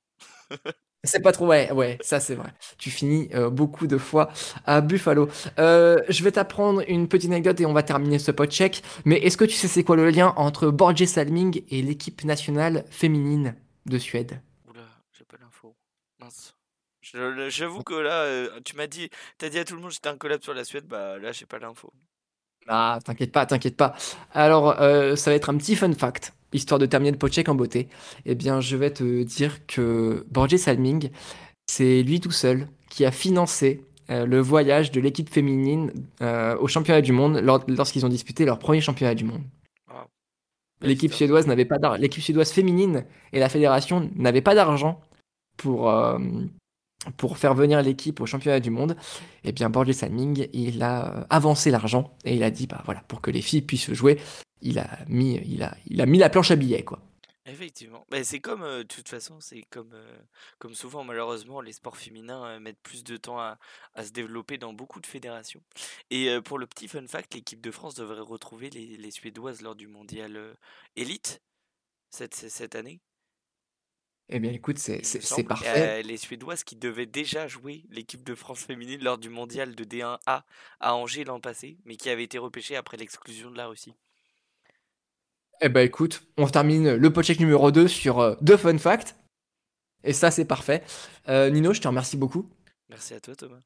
c'est 1.04 1.20
pas 1.20 1.32
trop, 1.32 1.46
ouais, 1.46 1.70
ouais, 1.72 1.98
ça 2.00 2.20
c'est 2.20 2.34
vrai. 2.34 2.52
Tu 2.78 2.90
finis 2.90 3.28
euh, 3.34 3.50
beaucoup 3.50 3.86
de 3.86 3.98
fois 3.98 4.30
à 4.66 4.80
Buffalo. 4.80 5.28
Euh, 5.58 5.98
je 6.08 6.24
vais 6.24 6.32
t'apprendre 6.32 6.82
une 6.88 7.08
petite 7.08 7.30
anecdote 7.30 7.60
et 7.60 7.66
on 7.66 7.72
va 7.72 7.82
terminer 7.82 8.18
ce 8.18 8.30
pot 8.30 8.50
check. 8.50 8.82
Mais 9.04 9.16
est-ce 9.18 9.36
que 9.36 9.44
tu 9.44 9.54
sais 9.54 9.68
c'est 9.68 9.84
quoi 9.84 9.96
le 9.96 10.10
lien 10.10 10.32
entre 10.36 10.70
Borje 10.70 11.04
Salming 11.04 11.62
et 11.68 11.82
l'équipe 11.82 12.24
nationale 12.24 12.84
féminine 12.90 13.54
de 13.86 13.98
Suède? 13.98 14.40
Oula, 14.68 14.80
j'ai 15.12 15.24
pas 15.24 15.36
l'info. 15.40 15.76
Mince. 16.20 16.57
J'avoue 17.12 17.82
que 17.82 17.94
là, 17.94 18.22
euh, 18.22 18.60
tu 18.64 18.76
m'as 18.76 18.86
dit, 18.86 19.08
t'as 19.38 19.48
dit 19.48 19.58
à 19.58 19.64
tout 19.64 19.74
le 19.74 19.80
monde 19.80 19.90
que 19.90 19.94
j'étais 19.94 20.08
un 20.08 20.16
collab 20.16 20.42
sur 20.42 20.54
la 20.54 20.64
Suède, 20.64 20.84
bah 20.86 21.18
là, 21.18 21.32
j'ai 21.32 21.46
pas 21.46 21.58
l'info. 21.58 21.92
Ah, 22.66 22.98
t'inquiète 23.02 23.32
pas, 23.32 23.46
t'inquiète 23.46 23.76
pas. 23.76 23.94
Alors, 24.32 24.80
euh, 24.80 25.16
ça 25.16 25.30
va 25.30 25.36
être 25.36 25.48
un 25.48 25.56
petit 25.56 25.74
fun 25.74 25.92
fact, 25.94 26.34
histoire 26.52 26.78
de 26.78 26.86
terminer 26.86 27.16
le 27.18 27.28
check 27.28 27.48
en 27.48 27.54
beauté. 27.54 27.88
Eh 28.26 28.34
bien, 28.34 28.60
je 28.60 28.76
vais 28.76 28.92
te 28.92 29.22
dire 29.22 29.66
que 29.66 30.26
Borje 30.30 30.56
Salming, 30.56 31.10
c'est 31.66 32.02
lui 32.02 32.20
tout 32.20 32.30
seul 32.30 32.68
qui 32.90 33.06
a 33.06 33.10
financé 33.10 33.84
euh, 34.10 34.26
le 34.26 34.40
voyage 34.40 34.90
de 34.90 35.00
l'équipe 35.00 35.30
féminine 35.30 35.92
au 36.20 36.68
championnat 36.68 37.00
du 37.00 37.12
monde 37.12 37.38
lorsqu'ils 37.68 38.04
ont 38.04 38.10
disputé 38.10 38.44
leur 38.44 38.58
premier 38.58 38.80
championnat 38.80 39.14
du 39.14 39.24
monde. 39.24 39.42
L'équipe 40.80 41.12
suédoise 41.12 41.46
n'avait 41.46 41.64
pas 41.64 41.96
l'équipe 41.96 42.22
suédoise 42.22 42.52
féminine 42.52 43.04
et 43.32 43.40
la 43.40 43.48
fédération 43.48 44.08
n'avaient 44.14 44.42
pas 44.42 44.54
d'argent 44.54 45.00
pour 45.56 45.90
pour 47.16 47.38
faire 47.38 47.54
venir 47.54 47.80
l'équipe 47.82 48.20
au 48.20 48.26
championnat 48.26 48.60
du 48.60 48.70
monde, 48.70 48.96
eh 49.44 49.52
bien 49.52 49.70
Salming, 49.92 50.48
il 50.52 50.82
a 50.82 51.18
euh, 51.18 51.24
avancé 51.30 51.70
l'argent 51.70 52.16
et 52.24 52.34
il 52.34 52.42
a 52.42 52.50
dit 52.50 52.66
bah 52.66 52.82
voilà 52.84 53.00
pour 53.02 53.20
que 53.20 53.30
les 53.30 53.42
filles 53.42 53.62
puissent 53.62 53.92
jouer, 53.92 54.20
il 54.62 54.78
a 54.78 54.88
mis 55.08 55.40
il 55.46 55.62
a 55.62 55.76
il 55.86 56.00
a 56.00 56.06
mis 56.06 56.18
la 56.18 56.28
planche 56.28 56.50
à 56.50 56.56
billets 56.56 56.84
quoi. 56.84 57.00
Effectivement, 57.46 58.04
mais 58.10 58.24
c'est 58.24 58.40
comme 58.40 58.62
euh, 58.62 58.84
toute 58.84 59.08
façon, 59.08 59.40
c'est 59.40 59.62
comme 59.70 59.92
euh, 59.94 60.18
comme 60.58 60.74
souvent 60.74 61.02
malheureusement 61.02 61.62
les 61.62 61.72
sports 61.72 61.96
féminins 61.96 62.58
mettent 62.60 62.82
plus 62.82 63.04
de 63.04 63.16
temps 63.16 63.38
à, 63.38 63.58
se 64.02 64.10
développer 64.10 64.58
dans 64.58 64.72
beaucoup 64.72 65.00
de 65.00 65.06
fédérations. 65.06 65.62
Et 66.10 66.28
pour 66.44 66.58
le 66.58 66.66
petit 66.66 66.88
fun 66.88 67.06
fact, 67.06 67.34
l'équipe 67.34 67.60
de 67.60 67.70
France 67.70 67.94
devrait 67.94 68.20
retrouver 68.20 68.70
les, 68.70 68.96
les 68.96 69.10
Suédoises 69.10 69.62
lors 69.62 69.76
du 69.76 69.86
mondial 69.86 70.56
élite 70.96 71.40
cette, 72.10 72.34
cette 72.34 72.74
année. 72.74 73.00
Eh 74.30 74.40
bien, 74.40 74.52
écoute, 74.52 74.78
c'est 74.78 75.42
parfait. 75.44 76.02
les 76.02 76.16
Suédoises 76.16 76.62
qui 76.62 76.76
devaient 76.76 77.06
déjà 77.06 77.46
jouer 77.46 77.84
l'équipe 77.90 78.22
de 78.24 78.34
France 78.34 78.60
féminine 78.60 79.02
lors 79.02 79.16
du 79.16 79.30
mondial 79.30 79.74
de 79.74 79.84
D1A 79.84 80.42
à 80.80 80.94
Angers 80.94 81.24
l'an 81.24 81.40
passé, 81.40 81.78
mais 81.86 81.96
qui 81.96 82.10
avait 82.10 82.24
été 82.24 82.36
repêché 82.38 82.76
après 82.76 82.98
l'exclusion 82.98 83.50
de 83.50 83.56
la 83.56 83.68
Russie. 83.68 83.94
Eh 85.60 85.68
ben 85.68 85.80
écoute, 85.80 86.22
on 86.36 86.46
termine 86.46 86.94
le 86.94 87.12
podcheck 87.12 87.40
numéro 87.40 87.72
2 87.72 87.88
sur 87.88 88.20
euh, 88.20 88.36
deux 88.40 88.56
fun 88.56 88.78
facts. 88.78 89.16
Et 90.04 90.12
ça, 90.12 90.30
c'est 90.30 90.44
parfait. 90.44 90.84
Euh, 91.28 91.50
Nino, 91.50 91.72
je 91.72 91.80
te 91.80 91.88
remercie 91.88 92.16
beaucoup. 92.16 92.48
Merci 92.88 93.14
à 93.14 93.20
toi, 93.20 93.34
Thomas. 93.34 93.60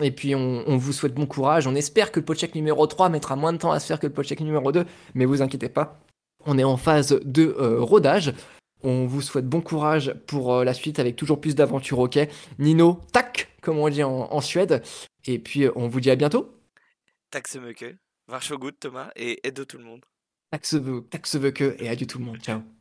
Et 0.00 0.12
puis, 0.12 0.34
on, 0.34 0.76
vous 0.78 0.92
souhaite 0.92 1.14
bon 1.14 1.26
courage. 1.26 1.66
On 1.66 1.74
espère 1.74 2.10
que 2.10 2.20
le 2.20 2.24
podcheck 2.24 2.54
numéro 2.54 2.86
3 2.86 3.10
mettra 3.10 3.36
moins 3.36 3.52
de 3.52 3.58
temps 3.58 3.70
à 3.70 3.80
se 3.80 3.86
faire 3.86 4.00
que 4.00 4.06
le 4.06 4.12
podcheck 4.12 4.40
numéro 4.40 4.72
2, 4.72 4.86
mais 5.14 5.26
vous 5.26 5.42
inquiétez 5.42 5.68
pas. 5.68 6.00
On 6.46 6.56
est 6.56 6.64
en 6.64 6.78
phase 6.78 7.20
de 7.22 7.54
euh, 7.58 7.80
rodage. 7.82 8.32
On 8.82 9.06
vous 9.06 9.22
souhaite 9.22 9.46
bon 9.46 9.60
courage 9.60 10.14
pour 10.26 10.54
euh, 10.54 10.64
la 10.64 10.74
suite 10.74 10.98
avec 10.98 11.16
toujours 11.16 11.40
plus 11.40 11.54
d'aventures 11.54 11.98
ok? 11.98 12.18
Nino, 12.58 13.00
tac, 13.12 13.48
comme 13.60 13.78
on 13.78 13.88
dit 13.88 14.02
en, 14.02 14.40
Suède. 14.40 14.82
Et 15.26 15.38
puis 15.38 15.66
on 15.74 15.88
vous 15.88 16.00
dit 16.00 16.10
à 16.10 16.16
bientôt. 16.16 16.54
Tack 17.30 17.46
så 17.46 17.60
mycket. 17.60 17.96
Varsågod 18.26 18.78
Thomas 18.80 19.10
et 19.16 19.38
aide 19.44 19.66
tout 19.66 19.78
le 19.78 19.84
monde. 19.84 20.04
Tack 20.50 20.66
så, 20.66 21.00
tack 21.10 21.26
så 21.26 21.38
mycket 21.38 21.76
et 21.80 21.88
adieu 21.88 22.06
tout 22.06 22.18
le 22.18 22.24
monde. 22.24 22.38
Ciao. 22.38 22.79